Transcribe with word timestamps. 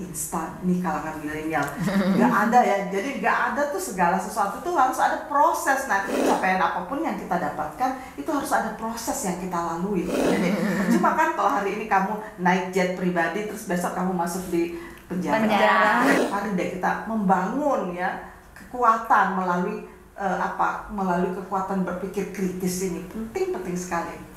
instan 0.00 0.56
nih 0.64 0.80
kalangan 0.80 1.20
milenial. 1.20 1.64
Nggak 2.16 2.32
ada 2.48 2.58
ya 2.64 2.76
jadi 2.88 3.20
nggak 3.20 3.38
ada 3.52 3.62
tuh 3.68 3.82
segala 3.92 4.16
sesuatu 4.16 4.64
tuh 4.64 4.72
harus 4.72 4.96
ada 4.96 5.28
proses. 5.28 5.84
Nah 5.84 6.08
capaian 6.08 6.56
apa 6.56 6.88
pun 6.88 7.04
yang 7.04 7.12
kita 7.20 7.36
dapatkan 7.36 8.00
itu 8.16 8.28
harus 8.32 8.48
ada 8.56 8.72
proses 8.80 9.16
yang 9.28 9.36
kita 9.36 9.52
lalui. 9.52 10.08
Jadi 10.08 10.48
cuma 10.96 11.12
kan 11.12 11.36
kalau 11.36 11.52
hari 11.52 11.76
ini 11.76 11.92
kamu 11.92 12.12
naik 12.40 12.72
jet 12.72 12.96
pribadi 12.96 13.44
terus 13.44 13.68
besok 13.68 13.92
kamu 13.92 14.16
masuk 14.16 14.48
di 14.48 14.80
penjara, 15.12 15.44
Penjara. 15.44 15.92
mari 16.32 16.48
deh 16.56 16.68
kita 16.80 17.04
membangun 17.04 17.92
ya 17.92 18.32
kekuatan 18.56 19.36
melalui 19.36 19.84
eh, 20.16 20.38
apa 20.40 20.88
melalui 20.88 21.36
kekuatan 21.36 21.84
berpikir 21.84 22.32
kritis 22.32 22.88
ini. 22.88 23.04
Penting 23.12 23.52
penting 23.52 23.76
sekali 23.76 24.31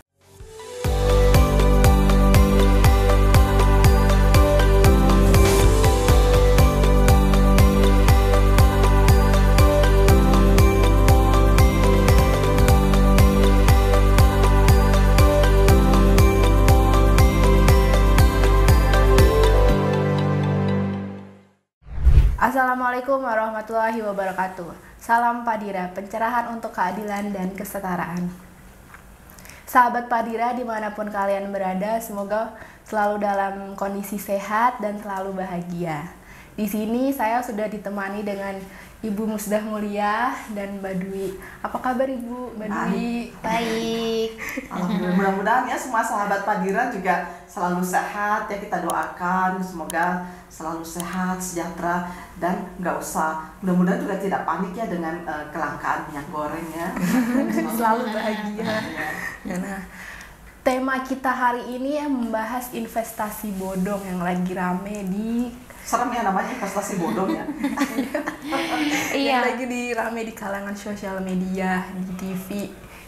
Assalamualaikum 22.86 23.26
warahmatullahi 23.26 23.98
wabarakatuh. 24.06 24.70
Salam 25.02 25.42
Padira, 25.42 25.90
pencerahan 25.98 26.54
untuk 26.54 26.70
keadilan 26.70 27.34
dan 27.34 27.50
kesetaraan. 27.58 28.30
Sahabat 29.66 30.06
Padira 30.06 30.54
di 30.54 30.62
mana 30.62 30.94
pun 30.94 31.10
kalian 31.10 31.50
berada, 31.50 31.98
semoga 31.98 32.54
selalu 32.86 33.26
dalam 33.26 33.74
kondisi 33.74 34.22
sehat 34.22 34.78
dan 34.86 35.02
selalu 35.02 35.34
bahagia. 35.34 36.14
Di 36.54 36.70
sini 36.70 37.10
saya 37.10 37.42
sudah 37.42 37.66
ditemani 37.66 38.22
dengan 38.22 38.54
Ibu 39.06 39.24
Musdah 39.30 39.62
Mulia 39.62 40.34
dan 40.58 40.82
Mbak 40.82 40.96
Dwi. 41.06 41.38
Apa 41.62 41.78
kabar 41.78 42.10
Ibu? 42.10 42.58
Mbak 42.58 42.68
Dwi? 42.74 43.30
Baik. 43.40 44.32
Alhamdulillah 44.66 45.14
mudah-mudahan 45.14 45.70
ya 45.70 45.78
semua 45.78 46.02
sahabat 46.02 46.42
Padiran 46.42 46.90
juga 46.90 47.30
selalu 47.46 47.86
sehat 47.86 48.50
ya 48.50 48.58
kita 48.58 48.82
doakan 48.82 49.62
semoga 49.62 50.26
selalu 50.50 50.82
sehat 50.82 51.38
sejahtera 51.38 52.10
dan 52.42 52.66
nggak 52.82 52.98
usah 52.98 53.54
mudah-mudahan 53.62 54.02
juga 54.02 54.16
tidak 54.18 54.42
panik 54.44 54.74
ya 54.74 54.86
dengan 54.90 55.22
eh, 55.24 55.46
kelangkaan 55.54 56.10
minyak 56.10 56.28
goreng 56.34 56.68
ya 56.74 56.90
Selalu 57.78 58.04
bahagia. 58.10 58.74
Ya. 59.46 59.56
Nah, 59.62 59.80
tema 60.66 60.98
kita 61.06 61.30
hari 61.30 61.78
ini 61.78 62.02
ya 62.02 62.10
membahas 62.10 62.74
investasi 62.74 63.54
bodong 63.62 64.02
yang 64.02 64.26
lagi 64.26 64.50
rame 64.58 65.06
di 65.06 65.54
serem 65.86 66.10
ya 66.10 66.22
namanya 66.24 66.50
investasi 66.52 66.98
bodong 66.98 67.30
ya 67.32 67.46
yang 69.14 69.16
Iya. 69.16 69.38
lagi 69.44 69.66
di 69.66 69.94
rame 69.94 70.22
di 70.24 70.34
kalangan 70.34 70.74
sosial 70.74 71.22
media, 71.22 71.86
di 71.96 72.14
TV, 72.16 72.48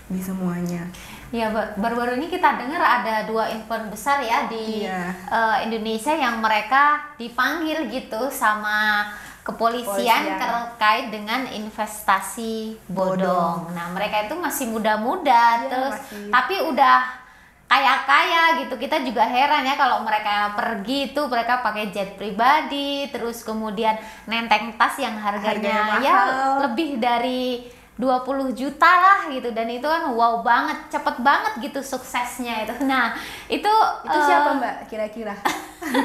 di 0.05 0.19
semuanya. 0.19 0.85
Ya, 1.29 1.49
ba- 1.49 1.75
baru-baru 1.75 2.15
ini 2.15 2.27
kita 2.27 2.55
dengar 2.55 2.79
ada 2.79 3.25
dua 3.25 3.49
influencer 3.49 3.89
besar 3.89 4.17
ya 4.21 4.45
di 4.45 4.85
Iya. 4.85 5.11
eh, 5.27 5.57
Indonesia 5.65 6.13
yang 6.13 6.39
mereka 6.39 6.83
dipanggil 7.17 7.89
gitu 7.89 8.29
sama 8.29 9.09
kepolisian 9.41 9.87
Kepolisian. 10.23 10.39
terkait 10.39 11.05
dengan 11.07 11.41
investasi 11.45 12.77
bodong. 12.87 13.71
Nah, 13.71 13.91
mereka 13.91 14.23
itu 14.23 14.35
masih 14.35 14.69
muda-muda 14.69 15.33
Iya, 15.57 15.67
terus 15.67 15.95
masih. 15.97 16.29
tapi 16.29 16.55
udah 16.63 16.97
kaya-kaya 17.67 18.63
gitu. 18.63 18.79
Kita 18.79 19.03
juga 19.03 19.27
heran 19.27 19.67
ya 19.67 19.75
kalau 19.75 20.01
mereka 20.01 20.55
pergi 20.55 21.11
itu 21.13 21.21
mereka 21.27 21.59
pakai 21.61 21.91
jet 21.91 22.15
pribadi, 22.15 23.11
terus 23.11 23.43
kemudian 23.43 23.99
nenteng 24.25 24.73
tas 24.79 24.95
yang 24.97 25.19
harganya, 25.19 25.99
Harganya 25.99 26.03
ya 26.03 26.15
lebih 26.63 26.97
dari 26.97 27.67
20 27.97 28.13
juta 28.53 28.87
lah 28.87 29.19
gitu. 29.27 29.49
Dan 29.51 29.67
itu 29.67 29.83
kan 29.83 30.05
wow 30.09 30.39
banget 30.39 30.77
cepet 30.87 31.17
banget 31.19 31.53
gitu 31.59 31.79
suksesnya 31.79 32.63
itu. 32.63 32.73
Nah 32.83 33.17
itu 33.47 33.69
Itu 34.03 34.13
eh, 34.13 34.23
siapa 34.23 34.49
Mbak 34.55 34.75
kira-kira? 34.85 35.35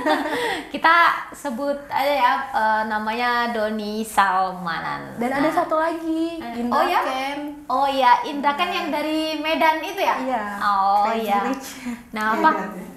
kita 0.69 0.95
sebut 1.33 1.75
aja 1.89 2.13
ya 2.13 2.33
eh, 2.49 2.83
namanya 2.87 3.51
Doni 3.51 4.01
Salmanan. 4.03 5.17
Dan 5.17 5.31
ada 5.33 5.49
satu 5.49 5.77
lagi, 5.77 6.39
Eh, 6.39 6.61
Indra 6.61 6.75
oh 6.75 6.85
ya? 6.85 7.01
Ken. 7.03 7.39
oh 7.67 7.87
ya 7.87 8.13
Indra 8.23 8.53
kan 8.53 8.69
yang 8.69 8.89
dari 8.89 9.37
Medan 9.37 9.79
itu 9.79 9.99
ya? 9.99 10.17
Iya, 10.19 10.45
oh 10.59 11.05
Crazy 11.07 11.27
iya. 11.27 11.41
Rich. 11.45 11.69
nah 12.11 12.27
Iya, 12.33 12.41
apa? 12.41 12.51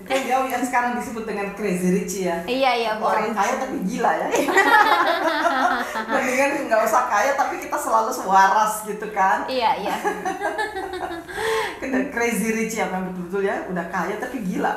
kan 0.06 0.22
dia 0.22 0.38
yang 0.38 0.62
sekarang 0.62 0.92
disebut 0.96 1.26
dengan 1.26 1.50
crazy 1.54 1.90
rich 1.92 2.16
ya. 2.22 2.38
Iya 2.46 2.72
iya 2.78 2.92
orang 2.96 3.34
kaya 3.34 3.58
tapi 3.58 3.82
gila 3.82 4.12
ya 4.14 4.28
mendingan 6.12 6.70
nggak 6.70 6.82
usah 6.86 7.10
kaya 7.10 7.32
tapi 7.34 7.58
kita 7.58 7.78
selalu 7.78 8.12
waras 8.26 8.86
gitu 8.86 9.08
kan? 9.10 9.46
Iya 9.50 9.72
iya. 9.82 9.96
Kita 11.82 12.00
crazy 12.10 12.56
rich 12.56 12.80
ya 12.80 12.88
memang 12.90 13.12
betul-betul 13.12 13.42
ya 13.46 13.56
udah 13.68 13.86
kaya 13.92 14.16
tapi 14.18 14.38
gila. 14.42 14.74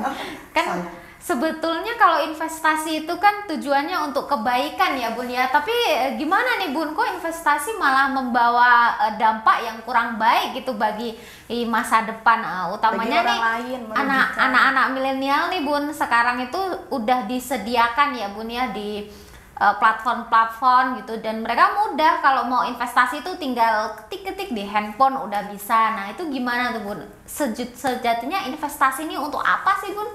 Kan 0.56 0.66
Saya. 0.72 0.88
sebetulnya 1.18 1.98
kalau 1.98 2.22
investasi 2.22 3.02
itu 3.02 3.14
kan 3.18 3.50
tujuannya 3.50 3.98
untuk 4.06 4.30
kebaikan 4.30 4.94
ya 4.94 5.12
bun 5.12 5.26
ya. 5.26 5.50
Tapi 5.50 5.74
eh, 5.90 6.12
gimana 6.14 6.62
nih 6.62 6.70
bun? 6.70 6.94
Kok 6.94 7.18
investasi 7.18 7.74
malah 7.76 8.14
membawa 8.14 8.94
eh, 9.10 9.14
dampak 9.18 9.66
yang 9.66 9.78
kurang 9.82 10.16
baik 10.16 10.62
gitu 10.62 10.78
bagi 10.78 11.18
masa 11.66 12.06
depan 12.06 12.40
eh, 12.46 12.66
utamanya 12.70 13.26
nih 13.26 13.38
lain, 13.42 13.80
anak 13.90 14.26
anak-anak 14.38 14.86
milenial 14.94 15.42
nih 15.50 15.66
bun. 15.66 15.90
Sekarang 15.90 16.38
itu 16.40 16.60
udah 16.94 17.26
disediakan 17.26 18.14
ya 18.14 18.30
bun 18.30 18.46
ya 18.46 18.70
di 18.70 19.10
platform-platform 19.56 21.00
gitu. 21.00 21.16
Dan 21.24 21.40
mereka 21.40 21.72
mudah 21.72 22.20
kalau 22.20 22.44
mau 22.44 22.62
investasi 22.68 23.24
itu 23.24 23.32
tinggal 23.40 23.96
ketik-ketik 24.04 24.52
di 24.52 24.68
handphone 24.68 25.16
udah 25.16 25.48
bisa. 25.48 25.96
Nah 25.96 26.12
itu 26.12 26.28
gimana 26.28 26.76
tuh 26.76 26.84
bun? 26.84 27.00
Sejut, 27.24 27.72
sejatinya 27.72 28.44
investasi 28.52 29.08
ini 29.08 29.16
untuk 29.16 29.40
apa 29.40 29.80
sih 29.80 29.96
bun? 29.96 30.08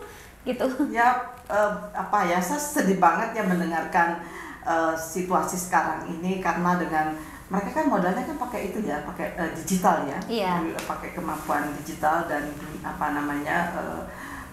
Gitu. 0.45 0.65
Ya 0.93 1.17
eh, 1.49 1.73
apa 1.93 2.25
ya 2.25 2.37
saya 2.37 2.61
sedih 2.61 3.01
banget 3.01 3.33
ya 3.33 3.43
mendengarkan 3.45 4.21
eh, 4.61 4.93
situasi 4.93 5.57
sekarang 5.57 6.05
ini 6.05 6.37
karena 6.37 6.77
dengan 6.77 7.17
mereka 7.51 7.83
kan 7.83 7.91
modalnya 7.91 8.23
kan 8.23 8.37
pakai 8.39 8.71
itu 8.71 8.79
ya 8.85 9.01
pakai 9.03 9.33
eh, 9.35 9.51
digital 9.57 10.05
ya. 10.05 10.17
Iya. 10.29 10.53
pakai 10.85 11.17
kemampuan 11.17 11.73
digital 11.81 12.29
dan 12.29 12.45
apa 12.85 13.17
namanya 13.17 13.73
eh, 13.73 14.01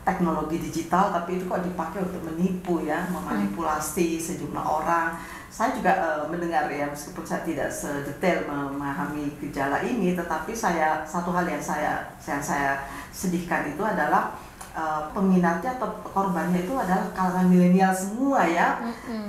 teknologi 0.08 0.56
digital 0.56 1.12
tapi 1.12 1.36
itu 1.36 1.44
kok 1.44 1.60
dipakai 1.60 2.00
untuk 2.00 2.24
menipu 2.32 2.80
ya 2.80 3.04
memanipulasi 3.12 4.16
sejumlah 4.16 4.64
orang. 4.64 5.20
Saya 5.52 5.76
juga 5.76 5.92
eh, 5.92 6.24
mendengar 6.32 6.64
ya 6.72 6.88
meskipun 6.88 7.28
saya 7.28 7.44
tidak 7.44 7.68
sedetail 7.68 8.48
memahami 8.48 9.36
gejala 9.36 9.84
ini 9.84 10.16
tetapi 10.16 10.56
saya 10.56 11.04
satu 11.04 11.28
hal 11.36 11.44
yang 11.44 11.60
saya 11.60 12.08
yang 12.24 12.40
saya 12.40 12.88
sedihkan 13.12 13.68
itu 13.68 13.84
adalah 13.84 14.32
eh, 14.72 15.02
peminatnya 15.12 15.76
atau 15.76 16.00
korbannya 16.08 16.64
itu 16.64 16.72
adalah 16.72 17.12
kalangan 17.12 17.52
milenial 17.52 17.92
semua 17.92 18.48
ya. 18.48 18.80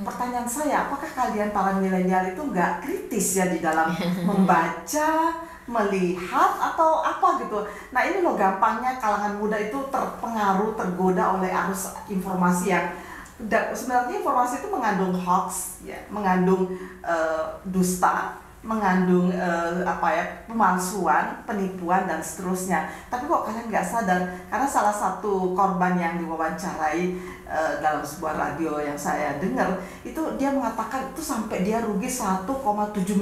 Pertanyaan 0.07 0.47
saya, 0.47 0.87
apakah 0.87 1.11
kalian 1.11 1.51
para 1.51 1.75
milenial 1.75 2.23
itu 2.31 2.39
nggak 2.39 2.87
kritis 2.87 3.35
ya 3.35 3.51
di 3.51 3.59
dalam 3.59 3.91
membaca, 4.29 5.11
melihat 5.69 6.57
atau 6.57 7.05
apa 7.05 7.45
gitu? 7.45 7.61
Nah 7.93 8.01
ini 8.01 8.25
loh 8.25 8.33
gampangnya 8.33 8.97
kalangan 8.97 9.37
muda 9.37 9.55
itu 9.61 9.77
terpengaruh, 9.93 10.73
tergoda 10.73 11.37
oleh 11.37 11.53
arus 11.53 11.93
informasi 12.09 12.73
yang 12.73 12.89
da- 13.37 13.69
sebenarnya 13.71 14.19
informasi 14.19 14.65
itu 14.65 14.67
mengandung 14.67 15.13
hoax, 15.13 15.79
ya, 15.85 15.95
mengandung 16.09 16.73
eh, 17.05 17.43
dusta, 17.69 18.33
mengandung 18.59 19.31
eh, 19.31 19.85
apa 19.87 20.07
ya 20.11 20.25
pemalsuan, 20.49 21.45
penipuan 21.47 22.03
dan 22.09 22.19
seterusnya. 22.19 22.91
Tapi 23.07 23.29
kok 23.29 23.47
kalian 23.47 23.71
nggak 23.71 23.85
sadar? 23.85 24.19
Karena 24.51 24.67
salah 24.67 24.91
satu 24.91 25.55
korban 25.55 25.95
yang 25.95 26.19
diwawancarai 26.19 27.15
eh, 27.47 27.73
dalam 27.79 28.03
sebuah 28.03 28.35
radio 28.35 28.81
yang 28.81 28.97
saya 28.99 29.39
dengar 29.39 29.79
itu 30.03 30.19
dia 30.35 30.51
mengatakan 30.51 31.07
itu 31.13 31.21
sampai 31.23 31.63
dia 31.63 31.79
rugi 31.79 32.09
1,7 32.09 32.43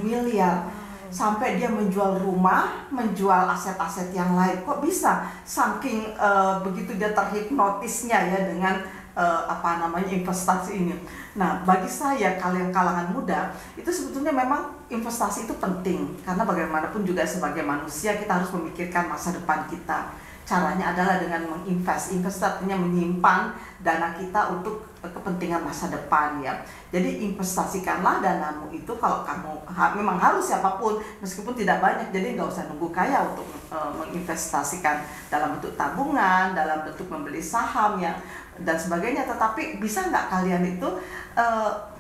miliar. 0.02 0.87
Sampai 1.08 1.56
dia 1.56 1.72
menjual 1.72 2.20
rumah, 2.20 2.88
menjual 2.92 3.48
aset-aset 3.52 4.12
yang 4.12 4.36
lain. 4.36 4.64
Kok 4.64 4.84
bisa? 4.84 5.28
Saking 5.48 6.16
eh, 6.16 6.56
begitu 6.64 6.96
dia 6.96 7.16
terhipnotisnya 7.16 8.20
ya 8.28 8.40
dengan 8.52 8.84
eh, 9.18 9.42
apa 9.48 9.82
namanya 9.82 10.12
investasi 10.12 10.72
ini. 10.78 10.96
Nah, 11.40 11.64
bagi 11.66 11.90
saya 11.90 12.38
kalian 12.38 12.70
kalangan 12.70 13.14
muda 13.14 13.54
itu 13.80 13.90
sebetulnya 13.90 14.34
memang 14.34 14.74
investasi 14.88 15.50
itu 15.50 15.54
penting 15.58 16.18
karena 16.24 16.44
bagaimanapun 16.46 17.04
juga 17.04 17.26
sebagai 17.26 17.66
manusia 17.66 18.16
kita 18.16 18.44
harus 18.44 18.52
memikirkan 18.54 19.10
masa 19.10 19.34
depan 19.34 19.66
kita. 19.68 20.27
Caranya 20.48 20.96
adalah 20.96 21.20
dengan 21.20 21.44
menginvest. 21.44 22.16
Invest 22.16 22.40
artinya 22.40 22.80
menyimpan 22.80 23.52
dana 23.84 24.16
kita 24.16 24.56
untuk 24.56 24.88
kepentingan 25.04 25.60
masa 25.60 25.92
depan 25.92 26.40
ya. 26.40 26.56
Jadi 26.88 27.28
investasikanlah 27.28 28.24
danamu 28.24 28.72
itu 28.72 28.96
kalau 28.96 29.28
kamu 29.28 29.52
ha, 29.68 29.92
memang 29.92 30.16
harus 30.16 30.48
siapa 30.48 30.80
pun 30.80 30.96
meskipun 31.20 31.52
tidak 31.52 31.84
banyak. 31.84 32.16
Jadi 32.16 32.40
nggak 32.40 32.48
usah 32.48 32.64
nunggu 32.72 32.88
kaya 32.96 33.28
untuk 33.28 33.44
e, 33.68 33.78
menginvestasikan 34.00 35.04
dalam 35.28 35.60
bentuk 35.60 35.76
tabungan, 35.76 36.56
dalam 36.56 36.88
bentuk 36.88 37.12
membeli 37.12 37.44
saham 37.44 38.00
ya 38.00 38.16
dan 38.64 38.80
sebagainya. 38.80 39.28
Tetapi 39.28 39.84
bisa 39.84 40.08
nggak 40.08 40.32
kalian 40.32 40.64
itu 40.64 40.90
e, 41.36 41.46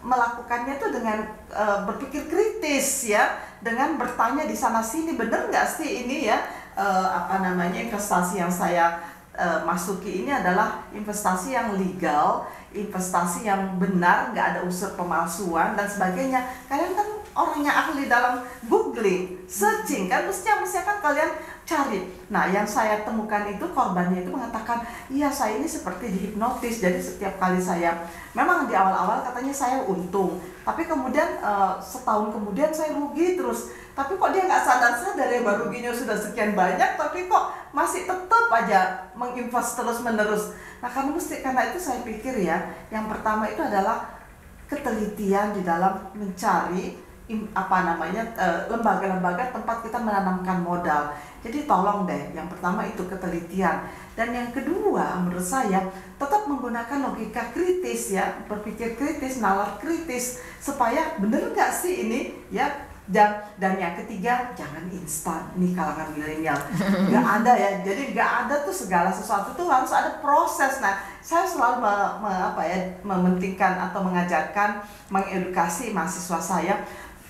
melakukannya 0.07 0.79
itu 0.79 0.87
dengan 0.87 1.19
e, 1.51 1.63
berpikir 1.83 2.31
kritis 2.31 3.11
ya, 3.11 3.35
dengan 3.59 3.99
bertanya 3.99 4.47
di 4.47 4.55
sana 4.55 4.79
sini 4.79 5.19
benar 5.19 5.51
nggak 5.51 5.67
sih 5.67 6.07
ini 6.07 6.31
ya 6.31 6.39
uh, 6.77 7.07
apa 7.25 7.41
namanya 7.41 7.81
investasi 7.81 8.37
yang 8.37 8.53
saya 8.53 9.01
uh, 9.33 9.65
masuki 9.65 10.23
ini 10.23 10.31
adalah 10.31 10.85
investasi 10.93 11.57
yang 11.57 11.73
legal, 11.73 12.45
investasi 12.71 13.49
yang 13.49 13.81
benar, 13.81 14.31
nggak 14.31 14.45
ada 14.55 14.59
unsur 14.61 14.93
pemalsuan 14.93 15.73
dan 15.73 15.89
sebagainya. 15.89 16.45
Kalian 16.69 16.93
kan 16.93 17.07
orang 17.37 17.59
yang 17.65 17.75
ahli 17.75 18.05
dalam 18.05 18.45
googling, 18.69 19.41
searching 19.49 20.09
kan 20.09 20.29
mestinya 20.29 20.61
mestinya 20.61 20.93
kan 20.93 20.97
kalian 21.01 21.31
cari. 21.67 21.99
Nah, 22.31 22.47
yang 22.47 22.63
saya 22.63 23.03
temukan 23.03 23.43
itu 23.51 23.65
korbannya 23.75 24.23
itu 24.23 24.31
mengatakan, 24.31 24.87
iya 25.11 25.27
saya 25.27 25.59
ini 25.59 25.67
seperti 25.67 26.09
dihipnotis. 26.09 26.79
Jadi 26.79 26.97
setiap 27.03 27.35
kali 27.37 27.59
saya, 27.59 28.07
memang 28.31 28.65
di 28.65 28.73
awal-awal 28.73 29.21
katanya 29.21 29.51
saya 29.51 29.83
untung, 29.83 30.39
tapi 30.63 30.87
kemudian 30.87 31.43
uh, 31.43 31.75
setahun 31.77 32.31
kemudian 32.31 32.71
saya 32.71 32.95
rugi 32.95 33.35
terus 33.35 33.69
tapi 33.97 34.13
kok 34.13 34.29
dia 34.29 34.45
nggak 34.45 34.61
sadar-sadar 34.61 35.25
ya 35.25 35.41
baru 35.41 35.73
gini 35.73 35.89
sudah 35.89 36.13
sekian 36.13 36.53
banyak 36.53 36.93
tapi 36.93 37.25
kok 37.25 37.49
masih 37.73 38.05
tetap 38.05 38.45
aja 38.53 39.09
menginvest 39.17 39.73
terus 39.73 40.05
menerus 40.05 40.53
nah 40.77 40.85
karena 40.85 41.17
mesti 41.17 41.41
karena 41.41 41.73
itu 41.73 41.81
saya 41.81 42.05
pikir 42.05 42.45
ya 42.45 42.69
yang 42.93 43.09
pertama 43.09 43.49
itu 43.49 43.65
adalah 43.65 44.21
ketelitian 44.69 45.57
di 45.57 45.65
dalam 45.65 46.13
mencari 46.13 47.07
apa 47.51 47.83
namanya 47.83 48.23
eh, 48.39 48.71
lembaga-lembaga 48.71 49.51
tempat 49.51 49.83
kita 49.83 49.99
menanamkan 49.99 50.63
modal. 50.63 51.11
Jadi 51.43 51.67
tolong 51.67 52.07
deh 52.07 52.31
yang 52.31 52.47
pertama 52.47 52.87
itu 52.87 53.03
ketelitian. 53.03 53.83
Dan 54.15 54.31
yang 54.31 54.49
kedua 54.55 55.19
menurut 55.19 55.43
saya 55.43 55.83
tetap 56.15 56.47
menggunakan 56.47 57.11
logika 57.11 57.51
kritis 57.51 58.15
ya 58.15 58.31
berpikir 58.47 58.95
kritis 58.95 59.43
nalar 59.43 59.75
kritis 59.75 60.39
supaya 60.63 61.19
bener 61.19 61.51
nggak 61.51 61.71
sih 61.75 62.07
ini 62.07 62.31
ya 62.47 62.71
dan 63.07 63.39
dan 63.55 63.79
yang 63.79 63.95
ketiga 64.03 64.51
jangan 64.51 64.83
instan. 64.91 65.47
Nih 65.55 65.71
kalangan 65.71 66.11
milenial. 66.11 66.59
Nggak 67.07 67.27
ada 67.41 67.53
ya. 67.55 67.69
Jadi 67.81 68.11
nggak 68.11 68.31
ada 68.45 68.55
tuh 68.67 68.75
segala 68.75 69.07
sesuatu 69.07 69.55
tuh 69.55 69.67
harus 69.71 69.91
ada 69.95 70.19
proses. 70.19 70.83
Nah 70.83 70.99
saya 71.23 71.47
selalu 71.47 71.83
me, 71.83 71.93
me, 72.23 72.31
apa 72.31 72.61
ya 72.67 72.77
mementingkan 73.03 73.79
atau 73.91 74.03
mengajarkan 74.03 74.83
mengedukasi 75.07 75.95
mahasiswa 75.95 76.39
saya 76.39 76.83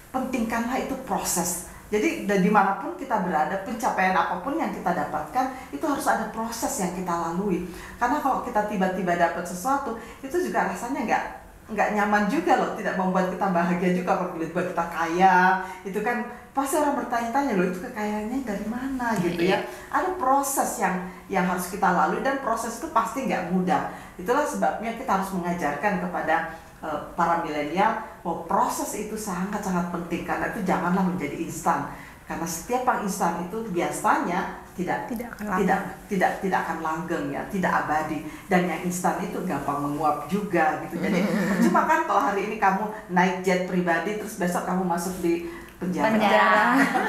pentingkanlah 0.09 0.81
itu 0.81 0.97
proses. 1.05 1.69
Jadi 1.87 2.27
dari 2.27 2.43
di 2.43 2.51
mana 2.51 2.83
pun 2.83 2.99
kita 2.99 3.23
berada 3.23 3.63
pencapaian 3.63 4.11
apa 4.11 4.43
pun 4.43 4.59
yang 4.59 4.75
kita 4.75 4.91
dapatkan 4.91 5.71
itu 5.71 5.85
harus 5.87 6.03
ada 6.03 6.27
proses 6.35 6.83
yang 6.83 6.91
kita 6.91 7.13
lalui. 7.13 7.63
Karena 7.95 8.19
kalau 8.19 8.43
kita 8.43 8.67
tiba-tiba 8.67 9.15
dapat 9.15 9.47
sesuatu 9.47 9.95
itu 10.19 10.35
juga 10.35 10.67
rasanya 10.67 11.07
nggak 11.07 11.46
nggak 11.67 11.99
nyaman 11.99 12.31
juga 12.31 12.55
loh 12.63 12.71
tidak 12.79 12.95
membuat 12.95 13.27
kita 13.27 13.51
bahagia 13.51 13.91
juga 13.91 14.15
kalau 14.15 14.39
buat 14.39 14.67
kita 14.71 14.85
kaya. 14.87 15.35
Itu 15.83 15.99
kan 15.99 16.23
pasti 16.55 16.79
orang 16.79 16.95
bertanya-tanya 17.03 17.53
loh 17.59 17.67
itu 17.67 17.79
kekayaannya 17.83 18.39
dari 18.47 18.65
mana 18.71 19.13
gitu 19.19 19.41
ya. 19.43 19.67
Ada 19.91 20.15
proses 20.15 20.79
yang 20.79 20.95
yang 21.27 21.43
harus 21.43 21.67
kita 21.67 21.91
lalui 21.91 22.23
dan 22.23 22.39
proses 22.39 22.79
itu 22.79 22.87
pasti 22.95 23.27
nggak 23.27 23.51
mudah. 23.51 23.91
Itulah 24.15 24.47
sebabnya 24.47 24.95
kita 24.95 25.19
harus 25.19 25.29
mengajarkan 25.35 25.93
kepada 26.07 26.55
uh, 26.79 27.11
para 27.19 27.43
milenial 27.43 27.99
bahwa 28.23 28.47
proses 28.47 28.95
itu 28.95 29.19
sangat-sangat 29.19 29.91
penting. 29.91 30.23
Karena 30.23 30.55
itu 30.55 30.63
janganlah 30.63 31.03
menjadi 31.03 31.35
instan. 31.35 31.91
Karena 32.27 32.47
setiap 32.47 32.83
yang 32.87 33.07
instan 33.07 33.43
itu 33.43 33.67
biasanya 33.71 34.66
tidak. 34.77 34.99
Tidak 35.09 35.27
akan 35.33 35.45
tidak 35.59 35.79
tidak 36.07 36.31
tidak 36.39 36.59
akan 36.63 36.77
langgeng 36.85 37.25
ya 37.33 37.41
tidak 37.49 37.71
abadi. 37.83 38.23
Dan 38.47 38.69
yang 38.69 38.81
instan 38.85 39.17
itu 39.25 39.41
gampang 39.43 39.81
menguap 39.81 40.29
juga 40.29 40.79
gitu. 40.85 41.01
Jadi 41.01 41.19
cuma 41.67 41.89
kan 41.89 42.05
kalau 42.05 42.21
hari 42.21 42.47
ini 42.47 42.61
kamu 42.61 42.85
naik 43.11 43.41
jet 43.41 43.65
pribadi 43.65 44.21
terus 44.21 44.37
besok 44.37 44.63
kamu 44.69 44.85
masuk 44.85 45.17
di 45.25 45.49
penjara, 45.77 46.09
penjara. 46.09 46.65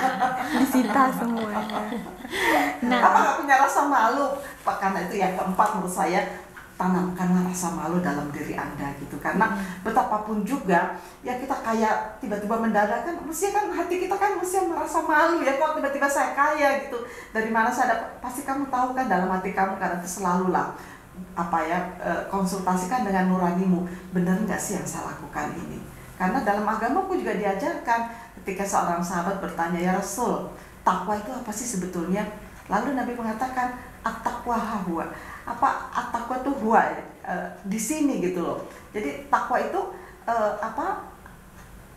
disita 0.61 1.03
semuanya 1.17 1.81
nah 2.85 3.01
apa 3.01 3.19
nggak 3.25 3.37
punya 3.41 3.57
rasa 3.65 3.81
malu? 3.89 4.27
Pak 4.63 4.77
karena 4.85 5.01
itu 5.09 5.17
yang 5.17 5.33
keempat 5.33 5.69
menurut 5.81 5.93
saya 5.93 6.21
tanamkanlah 6.79 7.51
rasa 7.51 7.75
malu 7.75 7.99
dalam 7.99 8.31
diri 8.31 8.55
anda 8.55 8.95
gitu. 9.03 9.19
Karena 9.19 9.51
hmm. 9.51 9.83
betapapun 9.83 10.47
juga 10.47 10.95
ya 11.27 11.35
kita 11.35 11.59
kayak 11.59 12.23
tiba-tiba 12.23 12.55
mendadak 12.55 13.03
kan 13.03 13.19
mesti 13.19 13.51
kan 13.51 13.67
hati 13.75 14.07
kita 14.07 14.15
kan 14.15 14.39
mesti 14.39 14.63
merasa 14.71 15.03
malu 15.03 15.43
ya 15.43 15.59
kok 15.59 15.75
tiba-tiba 15.75 16.07
saya 16.07 16.39
kaya 16.39 16.87
gitu. 16.87 17.03
Dari 17.35 17.51
mana 17.51 17.69
saya 17.69 17.99
dapat? 17.99 18.23
Pasti 18.23 18.47
kamu 18.47 18.71
tahu 18.71 18.95
kan 18.95 19.11
dalam 19.11 19.27
hati 19.27 19.51
kamu 19.51 19.75
karena 19.77 19.99
itu 19.99 20.23
selalu 20.23 20.55
lah 20.55 20.71
apa 21.35 21.59
ya 21.67 21.79
eh, 21.99 22.23
konsultasikan 22.31 23.03
dengan 23.03 23.27
nuranimu 23.27 23.83
benar 24.15 24.39
nggak 24.47 24.63
sih 24.63 24.79
yang 24.79 24.87
saya 24.87 25.11
lakukan 25.11 25.51
ini? 25.59 25.83
Karena 26.15 26.43
dalam 26.47 26.63
agamaku 26.63 27.19
juga 27.19 27.35
diajarkan 27.35 28.01
ketika 28.43 28.63
seorang 28.63 29.03
sahabat 29.03 29.43
bertanya 29.43 29.79
ya 29.83 29.93
Rasul 29.99 30.51
takwa 30.87 31.19
itu 31.19 31.31
apa 31.35 31.51
sih 31.51 31.67
sebetulnya? 31.67 32.23
Lalu 32.71 32.95
Nabi 32.95 33.19
mengatakan 33.19 33.75
at-taqwa 34.03 34.55
hawa 34.55 35.11
apa 35.49 35.89
takwa 36.13 36.37
tuh 36.45 36.55
gua 36.61 36.83
uh, 37.25 37.49
di 37.65 37.81
sini 37.81 38.21
gitu 38.21 38.45
loh. 38.45 38.61
Jadi 38.93 39.29
takwa 39.33 39.57
itu 39.61 39.81
uh, 40.29 40.53
apa 40.61 41.09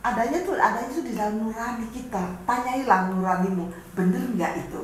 adanya 0.02 0.42
tuh 0.42 0.56
adanya 0.58 0.90
tuh 0.90 1.04
di 1.04 1.14
dalam 1.14 1.44
nurani 1.44 1.88
kita. 1.92 2.24
Tanyailah 2.48 3.12
nuranimu 3.12 3.68
bener 3.94 4.24
nggak 4.36 4.54
itu? 4.68 4.82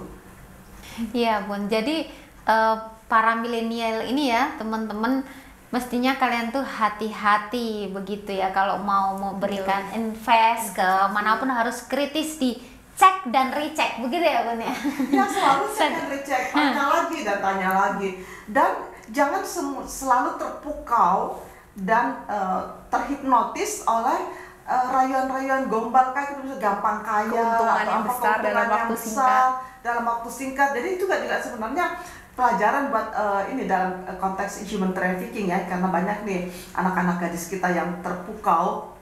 Iya 1.16 1.48
bun. 1.48 1.72
Jadi 1.72 2.10
uh, 2.48 2.76
para 3.08 3.40
milenial 3.40 4.08
ini 4.12 4.30
ya 4.32 4.56
teman-teman 4.60 5.24
mestinya 5.68 6.16
kalian 6.16 6.52
tuh 6.56 6.64
hati-hati 6.64 7.92
begitu 7.92 8.32
ya 8.32 8.56
kalau 8.56 8.80
mau 8.80 9.20
memberikan 9.20 9.84
invest 9.92 10.80
ke 10.80 10.90
mana 11.12 11.36
pun 11.36 11.52
harus 11.52 11.84
kritis 11.84 12.40
di 12.40 12.56
cek 12.98 13.30
dan 13.30 13.54
recheck. 13.54 14.02
Begitu 14.02 14.26
ya 14.26 14.42
bun 14.44 14.58
ya? 14.58 14.74
Ya 15.14 15.26
selalu 15.30 15.66
cek 15.78 15.90
dan 15.94 16.08
recheck. 16.10 16.44
Tanya 16.50 16.86
lagi 16.90 17.20
dan 17.22 17.38
tanya 17.40 17.70
lagi. 17.78 18.10
Dan 18.50 18.72
jangan 19.14 19.42
selalu 19.86 20.42
terpukau 20.42 21.46
dan 21.78 22.26
uh, 22.26 22.66
terhipnotis 22.90 23.86
oleh 23.86 24.18
uh, 24.66 24.86
rayuan-rayuan 24.90 25.70
gombal 25.70 26.10
kayak 26.10 26.42
gitu 26.42 26.58
gampang 26.58 27.06
kaya 27.06 27.30
keuntungan 27.30 27.86
yang 27.86 28.04
besar 28.10 28.36
dalam 28.42 28.66
waktu 28.66 28.94
besar, 28.98 29.06
singkat. 29.06 29.50
dalam 29.86 30.04
waktu 30.10 30.30
singkat. 30.34 30.70
Jadi 30.74 30.88
itu 30.98 31.06
juga 31.06 31.22
juga 31.22 31.38
sebenarnya 31.38 31.86
pelajaran 32.34 32.90
buat 32.90 33.08
uh, 33.14 33.42
ini 33.54 33.70
dalam 33.70 34.02
konteks 34.18 34.66
human 34.66 34.90
trafficking 34.98 35.54
ya. 35.54 35.70
Karena 35.70 35.94
banyak 35.94 36.26
nih 36.26 36.50
anak-anak 36.74 37.22
gadis 37.22 37.46
kita 37.54 37.70
yang 37.70 38.02
terpukau 38.02 38.97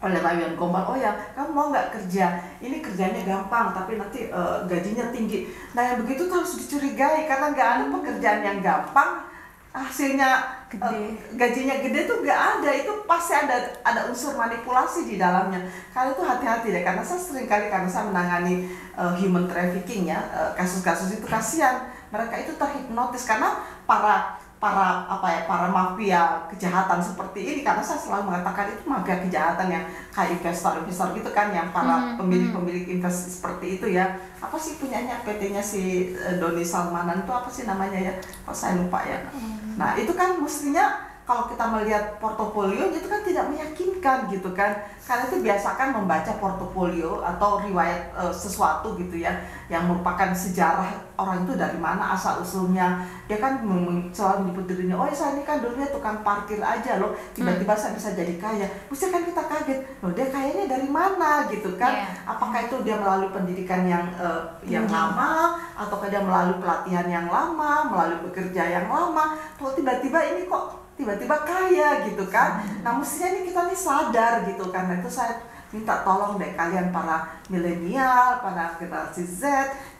oleh 0.00 0.16
rayuan 0.16 0.56
gombal 0.56 0.88
oh 0.88 0.96
ya 0.96 1.12
kamu 1.36 1.52
mau 1.52 1.68
nggak 1.68 1.92
kerja? 1.92 2.40
Ini 2.56 2.80
kerjanya 2.80 3.20
gampang 3.20 3.76
tapi 3.76 4.00
nanti 4.00 4.32
uh, 4.32 4.64
gajinya 4.64 5.12
tinggi. 5.12 5.52
Nah 5.76 5.92
yang 5.92 5.98
begitu 6.00 6.24
tuh 6.24 6.40
harus 6.40 6.56
dicurigai 6.56 7.28
karena 7.28 7.52
nggak 7.52 7.68
ada 7.68 7.84
pekerjaan 7.92 8.40
yang 8.40 8.58
gampang 8.64 9.28
hasilnya 9.70 10.30
gede. 10.72 10.88
Uh, 10.88 11.36
gajinya 11.36 11.76
gede 11.84 12.08
tuh 12.08 12.24
nggak 12.24 12.40
ada. 12.58 12.70
Itu 12.72 13.04
pasti 13.04 13.36
ada 13.36 13.56
ada 13.84 14.08
unsur 14.08 14.32
manipulasi 14.40 15.04
di 15.04 15.20
dalamnya. 15.20 15.68
Kalian 15.92 16.16
tuh 16.16 16.24
hati-hati 16.24 16.72
deh 16.72 16.80
karena 16.80 17.04
saya 17.04 17.20
sering 17.20 17.44
kali 17.44 17.68
karena 17.68 17.86
saya 17.86 18.08
menangani 18.08 18.72
uh, 18.96 19.12
human 19.20 19.44
trafficking 19.44 20.08
ya 20.08 20.24
kasus-kasus 20.56 21.12
uh, 21.12 21.16
itu 21.20 21.26
kasihan. 21.28 21.92
Mereka 22.08 22.48
itu 22.48 22.52
terhipnotis 22.56 23.28
karena 23.28 23.60
para 23.84 24.40
para 24.60 25.08
apa 25.08 25.24
ya 25.24 25.40
para 25.48 25.72
mafia 25.72 26.44
kejahatan 26.52 27.00
seperti 27.00 27.40
ini 27.40 27.60
karena 27.64 27.80
saya 27.80 27.96
selalu 27.96 28.28
mengatakan 28.28 28.68
itu 28.68 28.84
mafia 28.84 29.16
kejahatan 29.24 29.72
yang 29.72 29.84
kayak 30.12 30.36
investor 30.36 30.84
investor 30.84 31.16
gitu 31.16 31.32
kan 31.32 31.48
yang 31.48 31.72
para 31.72 31.96
mm-hmm. 31.96 32.16
pemilik-pemilik 32.20 32.84
invest 32.92 33.40
seperti 33.40 33.80
itu 33.80 33.96
ya 33.96 34.20
apa 34.36 34.60
sih 34.60 34.76
punyanya 34.76 35.24
PT-nya 35.24 35.64
si 35.64 36.12
eh, 36.12 36.36
Doni 36.36 36.60
Salmanan 36.60 37.24
itu 37.24 37.32
apa 37.32 37.48
sih 37.48 37.64
namanya 37.64 37.96
ya 37.96 38.12
kok 38.20 38.52
saya 38.52 38.76
lupa 38.76 39.00
ya 39.08 39.24
mm-hmm. 39.32 39.80
nah 39.80 39.96
itu 39.96 40.12
kan 40.12 40.36
mestinya 40.36 41.09
kalau 41.30 41.46
kita 41.46 41.62
melihat 41.70 42.18
portofolio 42.18 42.90
itu 42.90 43.06
kan 43.06 43.22
tidak 43.22 43.46
meyakinkan 43.54 44.26
gitu 44.34 44.50
kan. 44.50 44.82
Karena 45.06 45.30
itu 45.30 45.38
biasakan 45.46 46.02
membaca 46.02 46.34
portofolio 46.42 47.22
atau 47.22 47.62
riwayat 47.62 48.10
e, 48.18 48.24
sesuatu 48.34 48.98
gitu 48.98 49.22
ya 49.22 49.38
yang 49.70 49.86
merupakan 49.86 50.34
sejarah 50.34 50.90
orang 51.14 51.46
itu 51.46 51.54
dari 51.54 51.78
mana 51.78 52.18
asal 52.18 52.42
usulnya. 52.42 53.06
Dia 53.30 53.38
kan 53.38 53.62
selalu 54.10 54.50
menyebut 54.50 54.64
dirinya 54.74 54.98
oh 54.98 55.06
saya 55.14 55.38
ini 55.38 55.46
kan 55.46 55.62
dulunya 55.62 55.86
tukang 55.94 56.18
parkir 56.26 56.58
aja 56.58 56.98
loh. 56.98 57.14
Tiba-tiba 57.30 57.78
saya 57.78 57.94
bisa 57.94 58.10
jadi 58.10 58.34
kaya. 58.34 58.66
Mesti 58.90 59.14
kan 59.14 59.22
kita 59.22 59.42
kaget 59.46 59.78
loh 60.02 60.10
dia 60.10 60.26
kayaknya 60.34 60.66
dari 60.66 60.90
mana 60.90 61.46
gitu 61.46 61.78
kan? 61.78 61.94
Yeah. 61.94 62.26
apakah 62.26 62.66
itu 62.66 62.76
dia 62.82 62.98
melalui 62.98 63.30
pendidikan 63.30 63.86
yang 63.86 64.10
uh, 64.18 64.50
yang 64.66 64.82
hmm. 64.90 64.94
lama 64.98 65.62
ataukah 65.78 66.10
dia 66.10 66.26
melalui 66.26 66.58
pelatihan 66.58 67.06
yang 67.06 67.26
lama 67.30 67.86
melalui 67.86 68.18
bekerja 68.26 68.66
yang 68.66 68.90
lama? 68.90 69.38
Tuh 69.54 69.70
tiba-tiba 69.78 70.18
ini 70.34 70.50
kok 70.50 70.89
tiba-tiba 71.00 71.36
kaya 71.48 72.04
gitu 72.04 72.28
kan 72.28 72.60
hmm. 72.60 72.84
nah 72.84 72.92
mestinya 73.00 73.32
ini 73.32 73.40
kita 73.48 73.60
nih 73.72 73.78
sadar 73.80 74.44
gitu 74.44 74.68
karena 74.68 75.00
itu 75.00 75.08
saya 75.08 75.40
minta 75.70 76.02
tolong 76.02 76.34
deh 76.34 76.50
kalian 76.58 76.90
para 76.90 77.38
milenial, 77.46 78.42
para 78.42 78.74
generasi 78.74 79.22
Z 79.22 79.46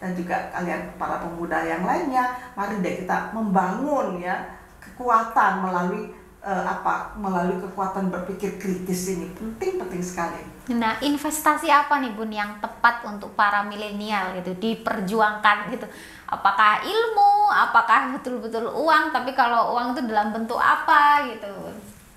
dan 0.02 0.18
juga 0.18 0.50
kalian 0.50 0.98
para 0.98 1.22
pemuda 1.22 1.62
yang 1.62 1.86
lainnya, 1.86 2.26
mari 2.58 2.82
deh 2.82 3.06
kita 3.06 3.30
membangun 3.30 4.18
ya 4.18 4.58
kekuatan 4.82 5.62
melalui 5.62 6.10
uh, 6.42 6.64
apa 6.66 7.14
melalui 7.14 7.62
kekuatan 7.62 8.10
berpikir 8.10 8.58
kritis 8.58 9.14
ini 9.14 9.30
penting 9.30 9.78
penting 9.78 10.02
sekali. 10.02 10.42
Nah 10.74 10.98
investasi 10.98 11.70
apa 11.70 12.02
nih 12.02 12.18
bun 12.18 12.34
yang 12.34 12.58
tepat 12.58 13.06
untuk 13.06 13.38
para 13.38 13.62
milenial 13.62 14.34
gitu 14.42 14.58
diperjuangkan 14.58 15.70
gitu? 15.70 15.86
apakah 16.30 16.78
ilmu, 16.86 17.34
apakah 17.50 18.14
betul-betul 18.14 18.70
uang, 18.70 19.10
tapi 19.10 19.34
kalau 19.34 19.74
uang 19.74 19.98
itu 19.98 20.06
dalam 20.06 20.30
bentuk 20.30 20.56
apa 20.56 21.26
gitu. 21.28 21.50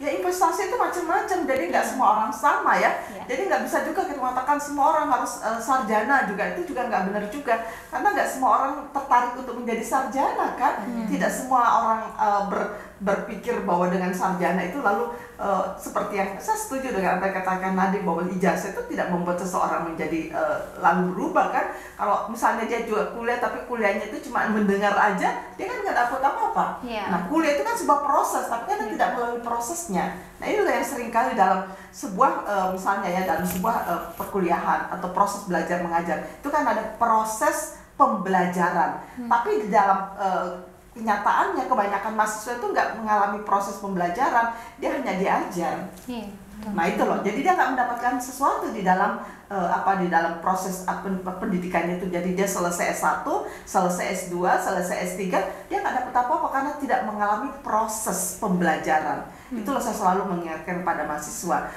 Ya 0.02 0.10
investasi 0.20 0.68
itu 0.68 0.76
macam-macam, 0.76 1.48
jadi 1.48 1.64
nggak 1.72 1.86
semua 1.86 2.08
orang 2.18 2.32
sama 2.34 2.76
ya. 2.76 2.92
ya. 3.14 3.24
Jadi 3.30 3.48
nggak 3.48 3.62
bisa 3.64 3.88
juga 3.88 4.04
kita 4.04 4.20
mengatakan 4.20 4.60
semua 4.60 4.86
orang 4.92 5.08
harus 5.08 5.40
uh, 5.40 5.56
sarjana 5.62 6.28
juga 6.28 6.44
itu 6.58 6.74
juga 6.74 6.92
nggak 6.92 7.04
benar 7.08 7.24
juga, 7.32 7.56
karena 7.88 8.08
nggak 8.12 8.28
semua 8.28 8.50
orang 8.60 8.74
tertarik 8.92 9.34
untuk 9.40 9.56
menjadi 9.64 9.84
sarjana 9.86 10.60
kan. 10.60 10.84
Hmm. 10.84 11.08
Tidak 11.08 11.32
semua 11.32 11.62
orang 11.64 12.02
uh, 12.20 12.42
ber, 12.52 12.62
berpikir 13.04 13.68
bahwa 13.68 13.92
dengan 13.92 14.16
sarjana 14.16 14.64
itu 14.64 14.80
lalu 14.80 15.12
uh, 15.36 15.76
seperti 15.76 16.16
yang 16.16 16.30
saya 16.40 16.56
setuju 16.56 16.96
dengan 16.96 17.20
apa 17.20 17.30
yang 17.30 17.36
katakan 17.44 17.76
Nadim 17.76 18.08
bahwa 18.08 18.24
ijazah 18.32 18.72
itu 18.72 18.82
tidak 18.96 19.12
membuat 19.12 19.36
seseorang 19.36 19.92
menjadi 19.92 20.32
uh, 20.32 20.80
lalu 20.80 21.12
berubah 21.12 21.52
kan 21.52 21.66
kalau 22.00 22.32
misalnya 22.32 22.64
dia 22.64 22.88
juga 22.88 23.12
kuliah 23.12 23.44
tapi 23.44 23.68
kuliahnya 23.68 24.08
itu 24.08 24.32
cuma 24.32 24.48
mendengar 24.48 24.96
aja 24.96 25.44
dia 25.60 25.66
kan 25.68 25.78
nggak 25.84 25.98
dapat 26.00 26.20
apa-apa 26.24 26.66
yeah. 26.88 27.12
nah 27.12 27.20
kuliah 27.28 27.60
itu 27.60 27.64
kan 27.68 27.76
sebuah 27.76 28.00
proses 28.08 28.48
tapi 28.48 28.64
kan 28.72 28.80
yeah. 28.80 28.92
tidak 28.96 29.10
melalui 29.20 29.42
prosesnya 29.44 30.06
nah 30.40 30.46
ini 30.48 30.64
yang 30.64 30.88
sering 30.88 31.12
kali 31.12 31.36
dalam 31.36 31.68
sebuah 31.92 32.32
uh, 32.48 32.68
misalnya 32.72 33.12
ya 33.12 33.22
dalam 33.28 33.44
sebuah 33.44 33.76
uh, 33.86 34.02
perkuliahan 34.16 34.96
atau 34.96 35.12
proses 35.12 35.44
belajar 35.46 35.84
mengajar 35.84 36.24
itu 36.40 36.48
kan 36.48 36.64
ada 36.64 36.96
proses 36.96 37.84
pembelajaran 38.00 39.04
hmm. 39.20 39.30
tapi 39.30 39.50
di 39.62 39.68
dalam 39.70 40.00
uh, 40.18 40.73
kenyataannya 40.94 41.66
kebanyakan 41.66 42.14
mahasiswa 42.14 42.62
itu 42.62 42.68
nggak 42.70 43.02
mengalami 43.02 43.40
proses 43.42 43.82
pembelajaran 43.82 44.54
dia 44.78 44.90
hanya 44.94 45.14
diajar. 45.18 45.78
Yeah. 46.06 46.30
nah 46.70 46.86
itu 46.88 47.04
loh. 47.04 47.20
Jadi 47.26 47.44
dia 47.44 47.58
nggak 47.58 47.76
mendapatkan 47.76 48.16
sesuatu 48.22 48.72
di 48.72 48.86
dalam 48.86 49.20
uh, 49.50 49.70
apa 49.74 50.00
di 50.00 50.08
dalam 50.08 50.40
proses 50.40 50.86
pendidikannya 51.26 51.98
itu. 51.98 52.08
Jadi 52.14 52.38
dia 52.38 52.46
selesai 52.46 52.94
S1 52.94 53.26
selesai 53.66 54.06
S2 54.30 54.38
selesai 54.62 55.18
S3 55.18 55.22
dia 55.68 55.78
nggak 55.82 56.06
dapat 56.06 56.14
apa-apa 56.14 56.48
karena 56.54 56.72
tidak 56.78 57.00
mengalami 57.10 57.50
proses 57.66 58.38
pembelajaran. 58.38 59.28
Hmm. 59.50 59.60
itulah 59.60 59.82
saya 59.82 59.98
selalu 59.98 60.38
mengingatkan 60.38 60.86
pada 60.86 61.10
mahasiswa. 61.10 61.74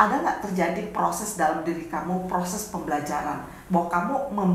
Ada 0.00 0.14
nggak 0.20 0.38
terjadi 0.48 0.82
proses 0.90 1.38
dalam 1.38 1.62
diri 1.62 1.86
kamu 1.86 2.26
proses 2.26 2.68
pembelajaran? 2.68 3.46
Bahwa 3.70 3.86
kamu 3.88 4.14
mem 4.34 4.52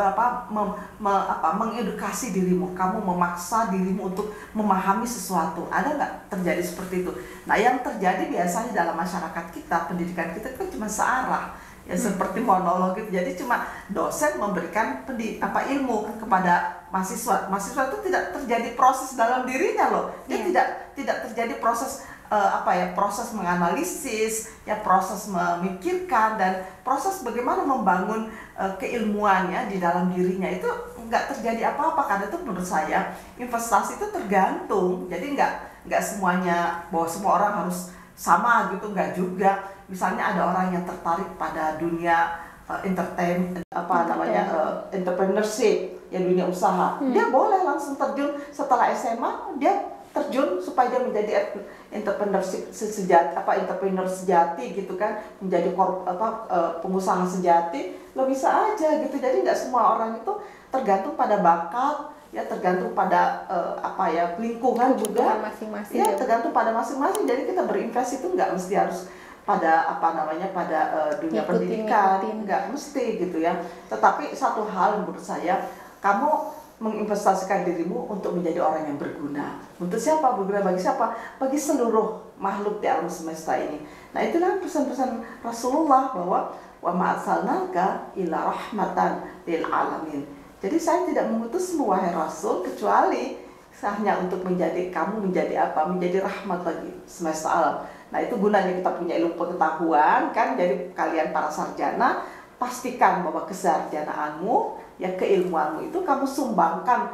apa, 0.00 0.48
mem, 0.52 0.74
me, 1.00 1.12
apa 1.12 1.56
mengedukasi 1.56 2.34
dirimu, 2.34 2.72
kamu 2.76 3.00
memaksa 3.00 3.70
dirimu 3.70 4.12
untuk 4.12 4.32
memahami 4.52 5.08
sesuatu. 5.08 5.68
Ada 5.68 5.96
nggak 5.96 6.12
terjadi 6.32 6.62
seperti 6.62 7.06
itu? 7.06 7.12
Nah, 7.48 7.56
yang 7.56 7.80
terjadi 7.80 8.28
biasanya 8.28 8.72
dalam 8.72 8.96
masyarakat 8.96 9.44
kita, 9.52 9.88
pendidikan 9.88 10.32
kita 10.36 10.52
kan 10.56 10.66
cuma 10.68 10.88
searah 10.90 11.56
ya 11.86 11.94
hmm. 11.94 12.02
seperti 12.02 12.38
monolog 12.42 12.98
gitu. 12.98 13.14
Jadi 13.14 13.38
cuma 13.38 13.62
dosen 13.88 14.36
memberikan 14.42 15.06
pendi, 15.06 15.38
apa 15.38 15.70
ilmu 15.70 16.18
kepada 16.18 16.82
mahasiswa. 16.90 17.46
Mahasiswa 17.46 17.94
itu 17.94 17.98
tidak 18.10 18.34
terjadi 18.34 18.68
proses 18.74 19.14
dalam 19.14 19.46
dirinya 19.46 19.86
loh. 19.94 20.04
Dia 20.26 20.42
yeah. 20.42 20.46
tidak 20.50 20.66
tidak 20.98 21.16
terjadi 21.30 21.54
proses 21.62 22.02
uh, 22.30 22.50
apa 22.62 22.70
ya 22.74 22.86
proses 22.92 23.30
menganalisis 23.32 24.50
ya 24.66 24.78
proses 24.82 25.30
memikirkan 25.30 26.38
dan 26.38 26.66
proses 26.82 27.22
bagaimana 27.22 27.62
membangun 27.62 28.30
uh, 28.58 28.72
keilmuannya 28.78 29.70
di 29.70 29.78
dalam 29.78 30.10
dirinya. 30.10 30.50
Itu 30.50 30.68
nggak 31.06 31.36
terjadi 31.36 31.74
apa-apa 31.74 32.02
karena 32.10 32.24
itu 32.26 32.38
menurut 32.42 32.66
saya 32.66 33.14
investasi 33.38 33.98
itu 33.98 34.06
tergantung. 34.10 35.06
Jadi 35.06 35.38
nggak 35.38 35.52
nggak 35.86 36.02
semuanya 36.02 36.82
bahwa 36.90 37.06
semua 37.06 37.30
orang 37.42 37.52
harus 37.66 37.94
sama 38.18 38.74
gitu 38.74 38.90
nggak 38.90 39.14
juga. 39.14 39.70
Misalnya 39.86 40.34
ada 40.34 40.50
orang 40.50 40.74
yang 40.74 40.84
tertarik 40.84 41.30
pada 41.38 41.78
dunia 41.78 42.42
uh, 42.66 42.80
entertain 42.82 43.54
apa 43.70 44.10
namanya 44.10 44.42
uh, 44.50 44.72
entrepreneurship 44.90 45.94
ya 46.10 46.22
dunia 46.22 46.46
usaha. 46.46 46.98
Hmm. 46.98 47.14
dia 47.14 47.30
boleh 47.30 47.62
langsung 47.62 47.94
terjun. 47.94 48.34
Setelah 48.50 48.90
SMA 48.94 49.58
dia 49.62 49.95
terjun 50.16 50.56
supaya 50.64 50.88
dia 50.88 51.04
menjadi 51.04 51.52
entrepreneur 51.92 52.40
sejati 52.72 53.36
apa 53.36 53.60
entrepreneur 53.60 54.08
sejati 54.08 54.72
gitu 54.72 54.96
kan. 54.96 55.20
Menjadi 55.44 55.76
korp, 55.76 56.08
apa 56.08 56.28
uh, 56.48 56.70
pengusaha 56.80 57.28
sejati 57.28 58.00
lo 58.16 58.24
bisa 58.24 58.72
aja 58.72 58.96
gitu. 59.04 59.20
Jadi 59.20 59.44
nggak 59.44 59.58
semua 59.60 60.00
orang 60.00 60.16
itu 60.16 60.32
tergantung 60.72 61.12
pada 61.20 61.36
bakat 61.44 62.16
ya 62.34 62.42
tergantung 62.48 62.92
pada 62.96 63.44
uh, 63.46 63.74
apa 63.80 64.04
ya 64.10 64.24
lingkungan 64.40 64.96
juga. 64.96 65.36
masing-masing 65.40 66.00
ya, 66.00 66.08
ya. 66.12 66.16
tergantung 66.16 66.56
pada 66.56 66.72
masing-masing. 66.72 67.28
Jadi 67.28 67.52
kita 67.52 67.62
berinvest 67.68 68.20
itu 68.20 68.26
nggak 68.32 68.56
mesti 68.56 68.74
harus 68.76 69.08
pada 69.46 69.86
apa 69.86 70.08
namanya 70.16 70.50
pada 70.50 70.80
uh, 70.90 71.12
dunia 71.22 71.46
ikutin, 71.46 71.86
pendidikan. 71.86 72.18
nggak 72.42 72.62
mesti 72.72 73.04
gitu 73.20 73.38
ya. 73.38 73.60
Tetapi 73.92 74.32
satu 74.32 74.66
hal 74.66 75.04
menurut 75.04 75.22
saya 75.22 75.64
kamu 76.02 76.56
menginvestasikan 76.76 77.64
dirimu 77.64 78.04
untuk 78.12 78.36
menjadi 78.36 78.60
orang 78.60 78.84
yang 78.84 78.98
berguna. 79.00 79.56
Untuk 79.80 79.96
siapa? 79.96 80.36
Berguna 80.36 80.60
bagi 80.60 80.80
siapa? 80.80 81.16
Bagi 81.40 81.56
seluruh 81.56 82.36
makhluk 82.36 82.84
di 82.84 82.86
alam 82.86 83.08
semesta 83.08 83.56
ini. 83.56 83.80
Nah, 84.12 84.20
itulah 84.20 84.60
pesan-pesan 84.60 85.24
Rasulullah 85.40 86.12
bahwa 86.12 86.52
wa 86.84 86.92
ma'arsalnaka 86.92 88.12
ila 88.20 88.52
rahmatan 88.52 89.24
lil 89.48 89.64
alamin. 89.64 90.22
Jadi 90.60 90.76
saya 90.76 91.08
tidak 91.08 91.32
mengutusmu 91.32 91.88
wahai 91.88 92.12
Rasul 92.12 92.64
kecuali 92.64 93.40
hanya 93.76 94.16
untuk 94.24 94.40
menjadi 94.44 94.88
kamu 94.88 95.28
menjadi 95.28 95.68
apa? 95.68 95.88
Menjadi 95.88 96.24
rahmat 96.24 96.64
bagi 96.64 96.92
semesta 97.08 97.48
alam. 97.56 97.76
Nah, 98.12 98.20
itu 98.20 98.36
gunanya 98.36 98.72
kita 98.76 98.90
punya 98.96 99.16
ilmu 99.20 99.36
pengetahuan 99.36 100.32
kan. 100.32 100.56
Jadi 100.56 100.92
kalian 100.92 101.32
para 101.32 101.48
sarjana 101.48 102.24
pastikan 102.56 103.20
bahwa 103.20 103.44
kesarjanaanmu 103.44 104.80
ya 104.96 105.12
keilmuanmu 105.16 105.92
itu 105.92 105.98
kamu 106.00 106.24
sumbangkan 106.24 107.12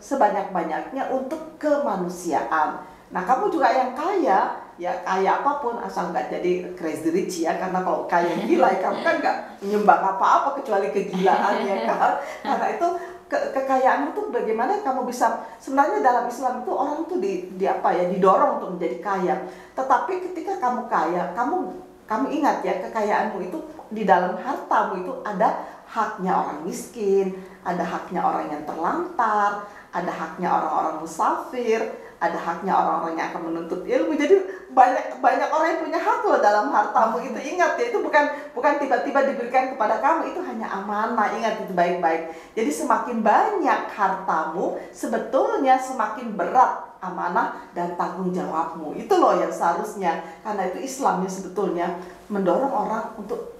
sebanyak-banyaknya 0.00 1.12
untuk 1.12 1.60
kemanusiaan. 1.60 2.80
Nah, 3.12 3.22
kamu 3.22 3.52
juga 3.52 3.70
yang 3.70 3.94
kaya, 3.94 4.58
ya 4.74 4.92
kaya 5.06 5.38
apa 5.38 5.62
pun 5.62 5.78
asal 5.78 6.10
nggak 6.10 6.34
jadi 6.34 6.74
crazy 6.74 7.14
rich 7.14 7.46
ya 7.46 7.54
karena 7.54 7.78
kalau 7.84 8.10
kaya 8.10 8.42
gila 8.42 8.66
ya 8.74 8.80
kamu 8.82 8.98
kan 9.06 9.14
nggak 9.22 9.36
menyumbang 9.62 10.02
apa-apa 10.02 10.58
kecuali 10.58 10.90
kegilaan 10.90 11.62
ya 11.62 11.76
kan. 11.88 12.18
Karena 12.42 12.66
itu 12.74 12.88
ke 13.30 13.38
kekayaan 13.54 14.10
itu 14.10 14.20
bagaimana 14.34 14.82
kamu 14.82 15.06
bisa 15.08 15.46
sebenarnya 15.62 16.02
dalam 16.02 16.24
Islam 16.26 16.66
itu 16.66 16.72
orang 16.74 16.98
itu 17.06 17.14
di, 17.20 17.32
di 17.54 17.64
apa 17.68 17.94
ya 17.94 18.04
didorong 18.10 18.58
untuk 18.58 18.70
menjadi 18.80 18.98
kaya. 18.98 19.34
Tetapi 19.76 20.12
ketika 20.32 20.58
kamu 20.58 20.88
kaya, 20.90 21.30
kamu 21.36 21.56
kamu 22.04 22.26
ingat 22.36 22.60
ya 22.60 22.84
kekayaanmu 22.84 23.38
itu 23.48 23.58
di 23.88 24.04
dalam 24.04 24.36
hartamu 24.36 25.00
itu 25.00 25.12
ada 25.24 25.73
haknya 25.94 26.34
orang 26.34 26.66
miskin, 26.66 27.38
ada 27.62 27.86
haknya 27.86 28.18
orang 28.18 28.50
yang 28.50 28.62
terlantar, 28.66 29.70
ada 29.94 30.10
haknya 30.10 30.50
orang-orang 30.50 31.06
musafir, 31.06 31.94
ada 32.18 32.34
haknya 32.34 32.74
orang-orang 32.74 33.14
yang 33.14 33.26
akan 33.30 33.42
menuntut 33.46 33.86
ilmu. 33.86 34.18
Jadi 34.18 34.34
banyak 34.74 35.22
banyak 35.22 35.48
orang 35.54 35.68
yang 35.70 35.80
punya 35.86 36.00
hak 36.02 36.20
loh 36.26 36.42
dalam 36.42 36.66
hartamu 36.74 37.22
itu 37.22 37.38
ingat 37.38 37.78
ya 37.78 37.94
itu 37.94 38.02
bukan 38.02 38.26
bukan 38.58 38.82
tiba-tiba 38.82 39.22
diberikan 39.30 39.70
kepada 39.70 40.02
kamu 40.02 40.34
itu 40.34 40.40
hanya 40.42 40.66
amanah 40.66 41.30
ingat 41.38 41.62
itu 41.62 41.70
baik-baik. 41.70 42.34
Jadi 42.58 42.70
semakin 42.74 43.22
banyak 43.22 43.80
hartamu 43.94 44.74
sebetulnya 44.90 45.78
semakin 45.78 46.34
berat 46.34 46.98
amanah 46.98 47.70
dan 47.70 47.94
tanggung 47.94 48.34
jawabmu. 48.34 48.98
Itu 48.98 49.14
loh 49.14 49.38
yang 49.38 49.54
seharusnya 49.54 50.26
karena 50.42 50.74
itu 50.74 50.82
Islamnya 50.82 51.30
sebetulnya 51.30 51.86
mendorong 52.26 52.74
orang 52.74 53.14
untuk 53.14 53.54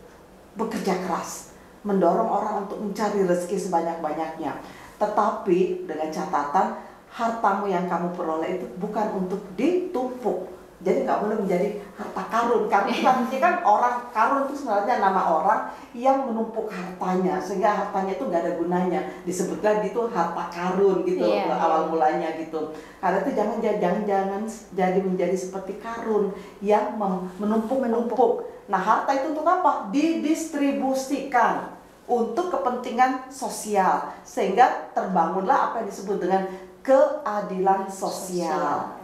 bekerja 0.58 0.98
keras, 1.06 1.53
mendorong 1.84 2.28
orang 2.28 2.54
untuk 2.66 2.80
mencari 2.80 3.22
rezeki 3.28 3.56
sebanyak-banyaknya. 3.68 4.52
Tetapi 4.96 5.84
dengan 5.84 6.08
catatan 6.08 6.80
hartamu 7.14 7.70
yang 7.70 7.86
kamu 7.86 8.10
peroleh 8.16 8.58
itu 8.58 8.66
bukan 8.80 9.06
untuk 9.14 9.40
ditumpuk 9.54 10.53
jadi 10.82 11.06
nggak 11.06 11.20
boleh 11.22 11.36
menjadi 11.46 11.68
harta 11.94 12.22
karun. 12.28 12.66
Karun 12.66 12.90
itu 12.90 13.06
artinya 13.06 13.40
kan 13.40 13.54
orang 13.62 13.96
karun 14.10 14.42
itu 14.50 14.54
sebenarnya 14.58 14.94
nama 14.98 15.22
orang 15.22 15.60
yang 15.94 16.26
menumpuk 16.26 16.66
hartanya. 16.66 17.38
Sehingga 17.38 17.70
hartanya 17.70 18.18
itu 18.18 18.24
nggak 18.26 18.42
ada 18.42 18.52
gunanya. 18.58 19.00
Disebutkan 19.22 19.86
itu 19.86 20.00
harta 20.10 20.44
karun 20.50 21.06
gitu 21.06 21.24
Iya, 21.24 21.54
awal 21.54 21.86
iya. 21.86 21.90
mulanya 21.92 22.28
gitu. 22.36 22.74
Karena 22.98 23.18
itu 23.22 23.30
jangan 23.38 23.56
jangan 23.62 24.02
jangan 24.02 24.42
jadi 24.74 24.98
menjadi 24.98 25.36
seperti 25.38 25.78
karun 25.78 26.34
yang 26.58 26.98
menumpuk 27.38 27.78
menumpuk 27.78 28.32
nah 28.64 28.80
harta 28.80 29.12
itu 29.12 29.36
untuk 29.36 29.44
apa? 29.44 29.92
Didistribusikan 29.92 31.70
untuk 32.04 32.50
kepentingan 32.50 33.30
sosial. 33.30 34.10
Sehingga 34.26 34.90
terbangunlah 34.92 35.70
apa 35.70 35.84
yang 35.84 35.88
disebut 35.88 36.16
dengan 36.18 36.48
keadilan 36.84 37.88
sosial. 37.88 39.03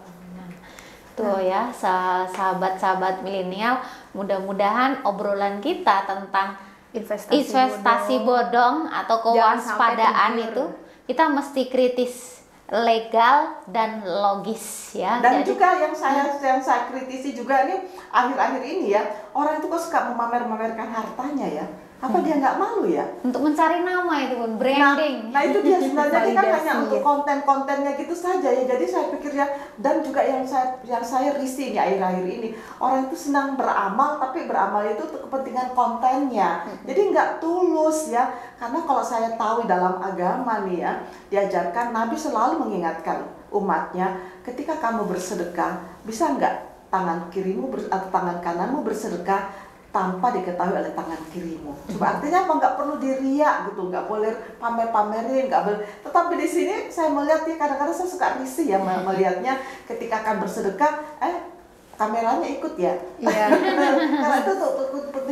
Tuh 1.14 1.40
ya, 1.43 1.69
sa- 1.71 2.25
sahabat-sahabat 2.26 3.21
milenial, 3.21 3.83
mudah-mudahan 4.12 5.05
obrolan 5.05 5.61
kita 5.61 6.07
tentang 6.07 6.57
Investasi, 6.90 7.47
investasi 7.47 8.26
bodong, 8.26 8.90
atau 8.90 9.31
Jangan 9.31 9.59
sampai 9.62 9.95
kewaspadaan 9.95 10.33
itu 10.43 10.62
kita 11.07 11.25
mesti 11.31 11.62
kritis 11.71 12.43
legal 12.71 13.62
dan 13.67 14.02
logis 14.02 14.95
ya. 14.95 15.19
Dan 15.19 15.43
Jadi- 15.43 15.55
juga 15.55 15.75
yang 15.75 15.95
saya 15.95 16.26
yang 16.38 16.62
saya 16.62 16.87
kritisi 16.87 17.35
juga 17.35 17.67
nih 17.67 17.83
akhir-akhir 18.11 18.62
ini 18.62 18.95
ya 18.95 19.02
orang 19.35 19.59
itu 19.59 19.67
kok 19.67 19.83
suka 19.83 20.11
memamer-mamerkan 20.11 20.87
hartanya 20.87 21.47
ya. 21.47 21.67
Apa 22.00 22.16
dia 22.21 22.40
nggak 22.40 22.57
malu 22.57 22.88
ya? 22.88 23.04
untuk 23.21 23.45
mencari 23.45 23.85
nama 23.85 24.14
itu 24.19 24.35
pun 24.35 24.50
Nah, 24.50 24.59
branding. 24.59 25.16
nah 25.28 25.45
itu 25.45 25.61
dia 25.61 25.76
sebenarnya 25.76 26.33
kan 26.33 26.47
hanya 26.57 26.73
untuk 26.80 26.97
ya. 26.97 27.04
konten-kontennya 27.04 27.92
gitu 27.95 28.16
saja 28.16 28.49
ya. 28.49 28.64
Jadi 28.64 28.85
saya 28.85 29.12
pikir 29.12 29.37
ya 29.37 29.45
dan 29.76 30.00
juga 30.00 30.21
yang 30.21 30.40
saya 30.40 30.80
yang 30.83 31.04
saya 31.04 31.37
risih 31.37 31.71
nih 31.71 31.78
akhir-akhir 31.78 32.25
ini 32.25 32.49
orang 32.76 33.04
itu 33.04 33.16
senang 33.21 33.52
beramal 33.54 34.16
tapi 34.16 34.45
beramal 34.45 34.80
itu 34.83 35.04
untuk 35.04 35.28
kepentingan 35.28 35.71
kontennya. 35.71 36.64
Jadi 36.83 37.00
nggak 37.12 37.28
tulus 37.38 38.09
ya. 38.09 38.33
Karena 38.57 38.80
kalau 38.80 39.04
saya 39.04 39.37
tahu 39.37 39.64
dalam 39.64 40.00
agama 40.00 40.64
nih 40.64 40.80
ya 40.80 40.92
diajarkan 41.28 41.92
Nabi 41.92 42.16
selalu 42.16 42.64
mengingatkan 42.64 43.23
umatnya 43.50 44.16
ketika 44.40 44.78
kamu 44.78 45.04
bersedekah 45.04 45.76
bisa 46.00 46.33
nggak 46.33 46.54
tangan 46.88 47.30
kirimu 47.30 47.71
ber- 47.71 47.87
atau 47.87 48.11
tangan 48.11 48.40
kananmu 48.40 48.83
bersedekah 48.83 49.47
tanpa 49.90 50.30
diketahui 50.30 50.75
oleh 50.78 50.92
tangan 50.94 51.18
kirimu. 51.35 51.75
Coba 51.94 52.18
artinya 52.18 52.47
apa? 52.47 52.52
Nggak 52.62 52.75
perlu 52.78 52.94
diriak 53.02 53.54
gitu, 53.70 53.90
nggak 53.90 54.06
boleh 54.06 54.32
pamer-pamerin, 54.62 55.50
nggak 55.50 55.62
boleh. 55.66 55.80
Tetapi 56.06 56.32
di 56.38 56.47
sini 56.47 56.75
saya 56.87 57.11
melihat 57.11 57.42
ya 57.47 57.59
kadang-kadang 57.59 57.94
saya 57.94 58.09
suka 58.09 58.38
risih 58.38 58.70
ya 58.70 58.78
me- 58.78 59.02
melihatnya 59.02 59.59
ketika 59.90 60.23
akan 60.23 60.47
bersedekah, 60.47 61.02
eh 61.18 61.37
kameranya 61.99 62.47
ikut 62.47 62.75
ya. 62.78 62.94
Iya. 63.18 63.47
Karena 64.23 64.37
itu 64.40 64.50
untuk, 64.56 64.70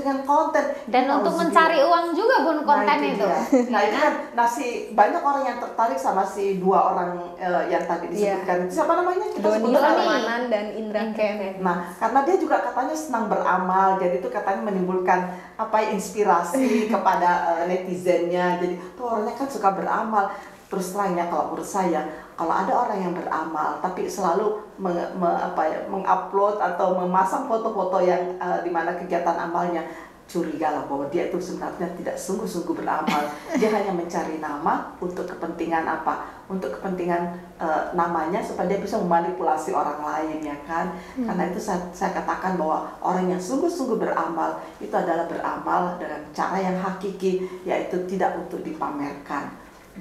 kepentingan 0.09 0.19
konten. 0.25 0.65
Dan 0.89 1.03
Ini 1.05 1.13
untuk 1.21 1.35
mencari 1.37 1.79
uang 1.85 2.07
juga 2.17 2.37
bun 2.45 2.59
konten 2.65 2.97
Nah, 2.99 3.13
itu. 3.13 3.29
Nah 3.69 3.81
itu 3.85 3.97
kan, 4.01 4.15
nah 4.33 4.49
si 4.49 4.67
banyak 4.97 5.23
orang 5.23 5.45
yang 5.45 5.59
tertarik 5.61 5.99
sama 6.01 6.25
si 6.25 6.57
dua 6.59 6.95
orang 6.95 7.11
eh, 7.37 7.63
yang 7.69 7.85
tadi 7.85 8.09
disebutkan. 8.11 8.69
Siapa 8.73 8.93
namanya? 8.97 9.27
Kita 9.33 9.45
Doni. 9.45 9.75
Salmanan 9.77 10.43
dan 10.49 10.67
Indra 10.75 11.05
Ken. 11.13 11.61
Nah, 11.61 11.93
karena 12.01 12.21
dia 12.25 12.37
juga 12.41 12.57
katanya 12.65 12.97
senang 12.97 13.25
beramal, 13.29 14.01
jadi 14.01 14.19
itu 14.19 14.29
katanya 14.33 14.63
menimbulkan 14.65 15.21
apa 15.61 15.79
inspirasi 15.93 16.83
kepada 16.93 17.63
eh, 17.63 17.63
netizennya. 17.69 18.59
Jadi 18.63 18.75
tuh 18.97 19.05
orangnya 19.05 19.35
kan 19.37 19.49
suka 19.49 19.69
beramal. 19.77 20.33
Terus 20.69 20.93
terang 20.93 21.17
ya 21.17 21.25
kalau 21.33 21.57
menurut 21.57 21.65
saya, 21.65 22.28
kalau 22.39 22.55
ada 22.55 22.71
orang 22.71 22.99
yang 23.03 23.15
beramal 23.19 23.83
tapi 23.83 24.07
selalu 24.07 24.63
me- 24.79 25.11
me- 25.19 25.41
apa 25.43 25.63
ya, 25.67 25.79
mengupload 25.91 26.63
atau 26.63 26.95
memasang 26.95 27.51
foto-foto 27.51 27.99
yang 27.99 28.39
eh, 28.39 28.63
di 28.63 28.71
mana 28.71 28.95
kegiatan 28.95 29.35
amalnya 29.35 29.83
curiga 30.29 30.69
lah 30.77 30.85
bahwa 30.85 31.09
dia 31.09 31.33
itu 31.33 31.41
sebenarnya 31.41 31.89
tidak 31.97 32.21
sungguh-sungguh 32.21 32.85
beramal. 32.85 33.33
Dia 33.61 33.73
hanya 33.73 33.97
mencari 33.97 34.37
nama 34.37 34.93
untuk 35.01 35.25
kepentingan 35.25 35.89
apa? 35.89 36.45
Untuk 36.53 36.77
kepentingan 36.79 37.33
eh, 37.57 37.83
namanya 37.97 38.45
supaya 38.45 38.69
dia 38.69 38.77
bisa 38.77 39.01
memanipulasi 39.01 39.73
orang 39.73 40.05
lain 40.05 40.45
ya 40.45 40.57
kan. 40.69 40.93
Karena 41.17 41.49
itu 41.49 41.57
saya, 41.57 41.81
saya 41.97 42.13
katakan 42.13 42.61
bahwa 42.61 42.93
orang 43.01 43.33
yang 43.33 43.41
sungguh-sungguh 43.41 43.97
beramal 43.97 44.61
itu 44.79 44.93
adalah 44.93 45.25
beramal 45.25 45.97
dengan 45.97 46.21
cara 46.37 46.61
yang 46.61 46.77
hakiki 46.77 47.49
yaitu 47.65 47.97
tidak 48.05 48.37
untuk 48.37 48.61
dipamerkan, 48.61 49.49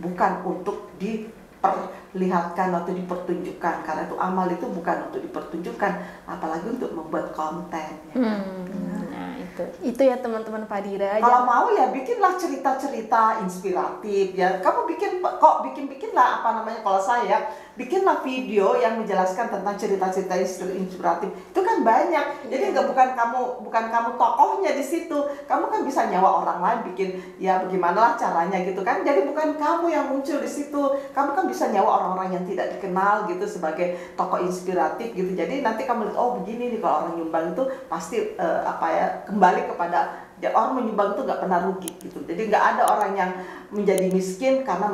bukan 0.04 0.44
untuk 0.44 0.92
diperlihatkan 1.76 2.74
atau 2.74 2.92
dipertunjukkan 2.92 3.76
karena 3.86 4.02
itu 4.08 4.16
amal 4.18 4.48
itu 4.50 4.66
bukan 4.66 4.98
untuk 5.12 5.22
dipertunjukkan 5.22 5.92
apalagi 6.26 6.68
untuk 6.72 6.92
membuat 6.96 7.30
konten 7.36 7.92
ya? 8.10 8.16
Hmm, 8.16 8.66
nah 9.12 9.32
itu. 9.38 9.64
Itu 9.84 10.02
ya 10.02 10.18
teman-teman 10.18 10.66
Padira. 10.66 11.22
Kalau 11.22 11.46
Jangan- 11.46 11.48
mau 11.48 11.66
ya 11.70 11.94
bikinlah 11.94 12.34
cerita-cerita 12.40 13.44
inspiratif 13.44 14.34
ya. 14.34 14.58
Kamu 14.64 14.90
bikin 14.90 15.22
kok 15.22 15.56
bikin-bikinlah 15.70 16.42
apa 16.42 16.50
namanya 16.62 16.80
kalau 16.82 16.98
saya 16.98 17.52
bikinlah 17.78 18.26
video 18.26 18.74
yang 18.82 18.98
menjelaskan 19.00 19.54
tentang 19.54 19.78
cerita-cerita 19.78 20.34
inspiratif. 20.74 21.30
Itu 21.54 21.62
kan 21.62 21.86
banyak. 21.86 22.50
Jadi 22.50 22.74
nggak 22.74 22.88
bukan 22.90 23.10
kamu 23.14 23.40
bukan 23.64 23.84
kamu 23.94 24.10
tokohnya 24.18 24.72
di 24.74 24.84
situ. 24.84 25.18
Kamu 25.46 25.70
kan 25.70 25.86
bisa 25.86 26.10
nyawa 26.10 26.44
orang 26.44 26.60
lain 26.60 26.80
bikin 26.92 27.10
ya 27.38 27.62
bagaimana 27.62 27.98
lah 27.98 28.14
caranya 28.18 28.58
gitu 28.66 28.82
kan. 28.82 29.06
Jadi 29.06 29.30
bukan 29.30 29.56
kamu 29.62 29.86
yang 29.94 30.10
muncul 30.10 30.42
di 30.42 30.50
situ. 30.50 30.84
Kamu 31.14 31.38
kan 31.38 31.46
bisa 31.46 31.70
nyawa 31.70 32.02
orang-orang 32.02 32.42
yang 32.42 32.44
tidak 32.50 32.74
dikenal 32.76 33.30
gitu 33.30 33.46
sebagai 33.46 33.96
tokoh 34.18 34.42
inspiratif 34.42 35.14
gitu. 35.14 35.38
Jadi 35.38 35.62
nanti 35.62 35.86
kamu 35.86 36.10
lihat 36.10 36.18
oh 36.18 36.42
begini 36.42 36.74
nih 36.74 36.80
kalau 36.82 37.06
orang 37.06 37.14
nyumbang 37.22 37.46
itu 37.54 37.64
pasti 37.86 38.34
eh, 38.36 38.62
apa 38.66 38.88
ya 38.90 39.08
kembali 39.30 39.70
kepada 39.70 40.27
orang 40.46 40.78
menyumbang 40.78 41.18
itu 41.18 41.22
nggak 41.26 41.42
pernah 41.42 41.60
rugi 41.66 41.92
gitu. 41.98 42.22
Jadi 42.30 42.42
nggak 42.54 42.64
ada 42.78 42.84
orang 42.86 43.12
yang 43.18 43.32
menjadi 43.74 44.06
miskin 44.14 44.62
karena 44.62 44.94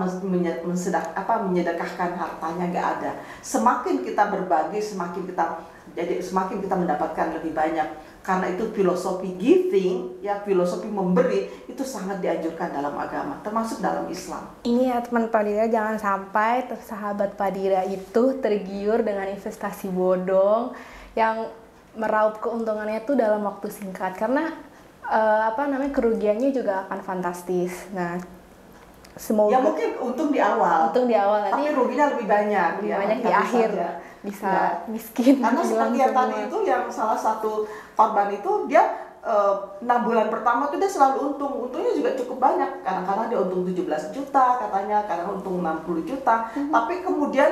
mensedak 0.64 1.12
apa 1.12 1.44
menyedekahkan 1.44 2.16
hartanya 2.16 2.66
nggak 2.72 2.88
ada. 3.00 3.12
Semakin 3.44 4.08
kita 4.08 4.32
berbagi 4.32 4.80
semakin 4.80 5.28
kita 5.28 5.60
jadi 5.94 6.24
semakin 6.24 6.64
kita 6.64 6.76
mendapatkan 6.80 7.36
lebih 7.36 7.52
banyak. 7.52 8.16
Karena 8.24 8.56
itu 8.56 8.72
filosofi 8.72 9.36
giving 9.36 10.24
ya 10.24 10.40
filosofi 10.48 10.88
memberi 10.88 11.68
itu 11.68 11.84
sangat 11.84 12.24
dianjurkan 12.24 12.72
dalam 12.72 12.96
agama 12.96 13.36
termasuk 13.44 13.84
dalam 13.84 14.08
Islam. 14.08 14.48
Ini 14.64 14.96
ya 14.96 15.04
teman 15.04 15.28
Padira 15.28 15.68
jangan 15.68 16.00
sampai 16.00 16.72
ter- 16.72 16.80
sahabat 16.80 17.36
Padira 17.36 17.84
itu 17.84 18.40
tergiur 18.40 19.04
dengan 19.04 19.28
investasi 19.28 19.92
bodong 19.92 20.72
yang 21.20 21.52
meraup 22.00 22.40
keuntungannya 22.40 23.04
itu 23.04 23.12
dalam 23.20 23.44
waktu 23.44 23.68
singkat. 23.68 24.16
Karena 24.16 24.56
eh, 25.06 25.42
apa 25.44 25.62
namanya 25.68 25.92
kerugiannya 25.92 26.50
juga 26.52 26.86
akan 26.86 27.00
fantastis. 27.02 27.74
Nah, 27.92 28.18
semoga 29.14 29.54
ya 29.54 29.60
mungkin 29.62 29.90
untung 30.02 30.30
di 30.34 30.42
awal 30.42 30.90
untung 30.90 31.06
di 31.06 31.14
awal 31.14 31.46
tapi 31.46 31.70
nanti 31.70 31.78
ruginya 31.78 32.06
lebih 32.18 32.26
banyak 32.26 32.70
lebih 32.82 32.90
ya, 32.90 32.98
banyak 32.98 33.18
di 33.22 33.30
akhir 33.32 33.70
saja. 33.70 33.90
bisa 34.24 34.50
Ya. 34.50 34.66
miskin. 34.90 35.36
Karena 35.38 35.62
seperti 35.62 35.98
yang 36.00 36.14
tadi 36.16 36.36
itu 36.50 36.58
yang 36.66 36.84
salah 36.90 37.20
satu 37.20 37.68
korban 37.94 38.34
itu 38.34 38.52
dia 38.66 38.84
eh, 39.24 39.56
enam 39.80 40.00
bulan 40.04 40.28
pertama 40.28 40.68
tuh 40.68 40.82
dia 40.82 40.90
selalu 40.90 41.32
untung, 41.32 41.54
untungnya 41.64 41.94
juga 41.94 42.12
cukup 42.18 42.38
banyak. 42.42 42.84
Kadang-kadang 42.84 43.28
dia 43.32 43.40
untung 43.40 43.64
17 43.64 44.12
juta 44.12 44.46
katanya, 44.60 44.98
kadang 45.08 45.40
untung 45.40 45.64
60 45.64 46.04
juta. 46.04 46.52
Mhm. 46.52 46.72
Tapi 46.72 46.94
kemudian 47.04 47.52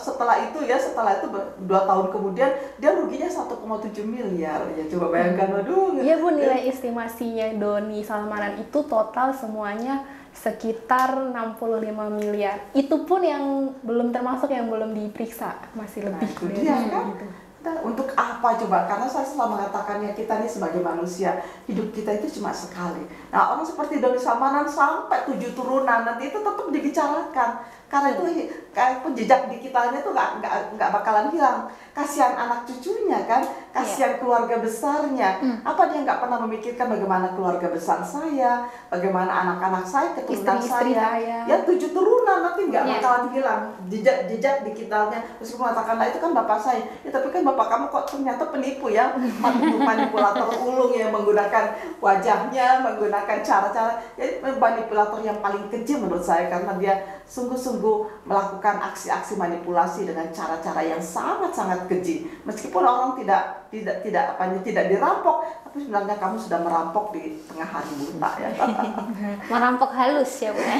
setelah 0.00 0.36
itu 0.48 0.64
ya, 0.64 0.76
setelah 0.80 1.20
itu 1.20 1.28
dua 1.68 1.84
tahun 1.84 2.08
kemudian 2.12 2.50
dia 2.80 2.90
ruginya 2.96 3.28
1,7 3.28 4.04
miliar. 4.04 4.64
Ya 4.76 4.84
coba 4.92 5.12
bayangkan, 5.12 5.60
waduh. 5.60 6.00
Iya 6.00 6.16
bu, 6.20 6.28
nilai 6.32 6.68
estimasinya 6.68 7.52
Doni 7.56 8.00
Salmanan 8.00 8.56
itu 8.60 8.84
total 8.88 9.36
semuanya 9.36 10.04
sekitar 10.32 11.12
65 11.32 11.92
miliar. 12.08 12.56
Itu 12.72 13.04
pun 13.04 13.20
yang 13.20 13.76
belum 13.84 14.10
termasuk 14.16 14.48
yang 14.48 14.72
belum 14.72 14.96
diperiksa, 14.96 15.76
masih 15.76 16.08
Nah, 16.08 16.16
lebih 16.18 16.28
itu 16.32 16.44
dari 16.48 16.60
dia 16.64 16.76
kan. 16.88 17.06
itu. 17.12 17.26
Untuk 17.62 18.10
apa 18.18 18.58
coba? 18.58 18.90
Karena 18.90 19.06
saya 19.06 19.22
selalu 19.22 19.54
mengatakannya 19.54 20.10
kita 20.18 20.42
nih 20.42 20.50
sebagai 20.50 20.82
manusia 20.82 21.46
hidup 21.70 21.94
kita 21.94 22.18
itu 22.18 22.40
cuma 22.40 22.50
sekali. 22.50 23.06
Nah 23.30 23.54
orang 23.54 23.62
seperti 23.62 24.02
Doni 24.02 24.18
Salmanan 24.18 24.66
sampai 24.66 25.22
tujuh 25.30 25.54
turunan 25.54 26.02
nanti 26.02 26.34
itu 26.34 26.42
tetap 26.42 26.66
dibicarakan 26.66 27.50
karena 27.86 28.08
itu 28.18 28.22
kayak 28.74 29.06
jejak 29.14 29.40
digitalnya 29.46 30.02
tuh 30.02 30.10
nggak 30.10 30.42
nggak 30.74 30.90
bakalan 30.90 31.30
hilang. 31.30 31.70
Kasihan 31.94 32.34
anak 32.34 32.66
cucunya 32.66 33.22
kan 33.30 33.46
kasihan 33.72 34.20
keluarga 34.20 34.60
besarnya. 34.60 35.40
Apa 35.64 35.88
dia 35.88 36.04
nggak 36.04 36.20
pernah 36.20 36.38
memikirkan 36.44 36.86
bagaimana 36.86 37.32
keluarga 37.32 37.72
besar 37.72 38.04
saya, 38.04 38.68
bagaimana 38.86 39.32
anak-anak 39.32 39.84
saya, 39.84 40.12
keturunan 40.12 40.60
saya. 40.60 40.92
saya. 40.92 41.38
Ya 41.48 41.56
tujuh 41.64 41.90
turunan 41.90 42.44
nanti 42.44 42.68
nggak 42.68 42.84
Yes. 42.84 42.92
bakalan 43.00 43.24
hilang 43.32 43.62
jejak-jejak 43.88 44.56
digitalnya. 44.62 45.20
Terus 45.40 45.56
mengatakan, 45.56 45.96
nah 45.96 46.06
itu 46.06 46.20
kan 46.20 46.30
bapak 46.30 46.58
saya. 46.60 46.82
Ya 47.00 47.10
tapi 47.10 47.32
kan 47.32 47.42
bapak 47.42 47.66
kamu 47.66 47.84
kok 47.88 48.04
ternyata 48.12 48.44
penipu 48.52 48.92
ya, 48.92 49.16
Manip- 49.16 49.80
manipulator 49.88 50.52
ulung 50.60 50.92
yang 50.92 51.08
menggunakan 51.08 51.72
wajahnya, 51.98 52.84
menggunakan 52.84 53.38
cara-cara. 53.40 53.96
Ya 54.20 54.28
manipulator 54.42 55.22
yang 55.22 55.40
paling 55.40 55.72
keji 55.72 55.96
menurut 55.96 56.20
saya 56.20 56.52
karena 56.52 56.76
dia 56.76 56.94
sungguh-sungguh 57.24 58.28
melakukan 58.28 58.76
aksi-aksi 58.92 59.40
manipulasi 59.40 60.04
dengan 60.04 60.28
cara-cara 60.28 60.84
yang 60.84 61.00
sangat-sangat 61.00 61.88
keji. 61.88 62.28
Meskipun 62.44 62.82
orang 62.82 63.16
tidak 63.16 63.61
tidak 63.72 64.04
tidak 64.04 64.36
apa 64.36 64.52
tidak 64.60 64.84
dirampok, 64.92 65.48
tapi 65.64 65.80
sebenarnya 65.80 66.20
kamu 66.20 66.36
sudah 66.36 66.60
merampok 66.60 67.16
di 67.16 67.40
tengah 67.48 67.64
hari 67.64 67.88
buta 67.96 68.30
ya. 68.36 68.48
Merampok 69.52 69.90
halus 69.96 70.28
ya 70.44 70.52
Bu. 70.52 70.60
ya. 70.60 70.76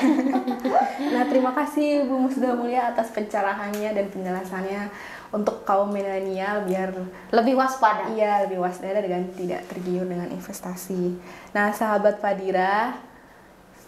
Nah, 1.16 1.24
terima 1.24 1.56
kasih 1.56 2.04
Bu 2.04 2.20
Musda 2.20 2.52
Mulia 2.52 2.92
atas 2.92 3.08
pencerahannya 3.16 3.96
dan 3.96 4.06
penjelasannya 4.12 4.92
untuk 5.32 5.64
kaum 5.64 5.88
milenial 5.88 6.68
biar 6.68 6.92
Lebih 7.32 7.56
waspada. 7.56 8.12
Iya, 8.12 8.44
lebih 8.44 8.60
waspada 8.60 9.00
dan 9.00 9.32
tidak 9.32 9.64
tergiur 9.72 10.04
dengan 10.04 10.28
investasi. 10.28 11.16
Nah, 11.56 11.72
sahabat 11.72 12.20
Fadira, 12.20 13.00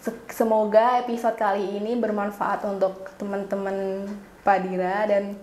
se- 0.01 0.25
semoga 0.33 1.05
episode 1.05 1.37
kali 1.37 1.77
ini 1.77 1.93
bermanfaat 2.01 2.65
untuk 2.65 3.13
teman-teman 3.21 4.09
Fadira 4.41 5.05
dan 5.05 5.37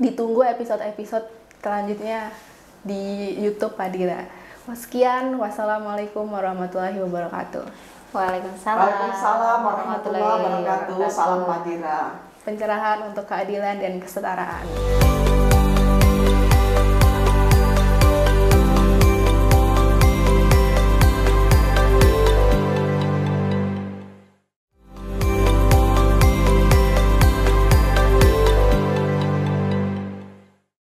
ditunggu 0.00 0.42
episode-episode 0.56 1.28
selanjutnya 1.60 2.28
di 2.84 3.34
YouTube 3.40 3.74
Fadira. 3.74 4.28
Sekian, 4.72 5.36
wassalamualaikum 5.36 6.24
warahmatullahi 6.28 6.96
wabarakatuh. 7.00 7.64
Waalaikumsalam. 8.12 8.80
Waalaikumsalam 8.80 9.58
warahmatullahi 9.60 10.24
wabarakatuh. 10.24 10.96
Salam 11.10 11.42
Madira. 11.44 12.22
Pencerahan 12.44 13.08
untuk 13.08 13.24
keadilan 13.24 13.76
dan 13.80 13.96
kesetaraan. 13.98 14.64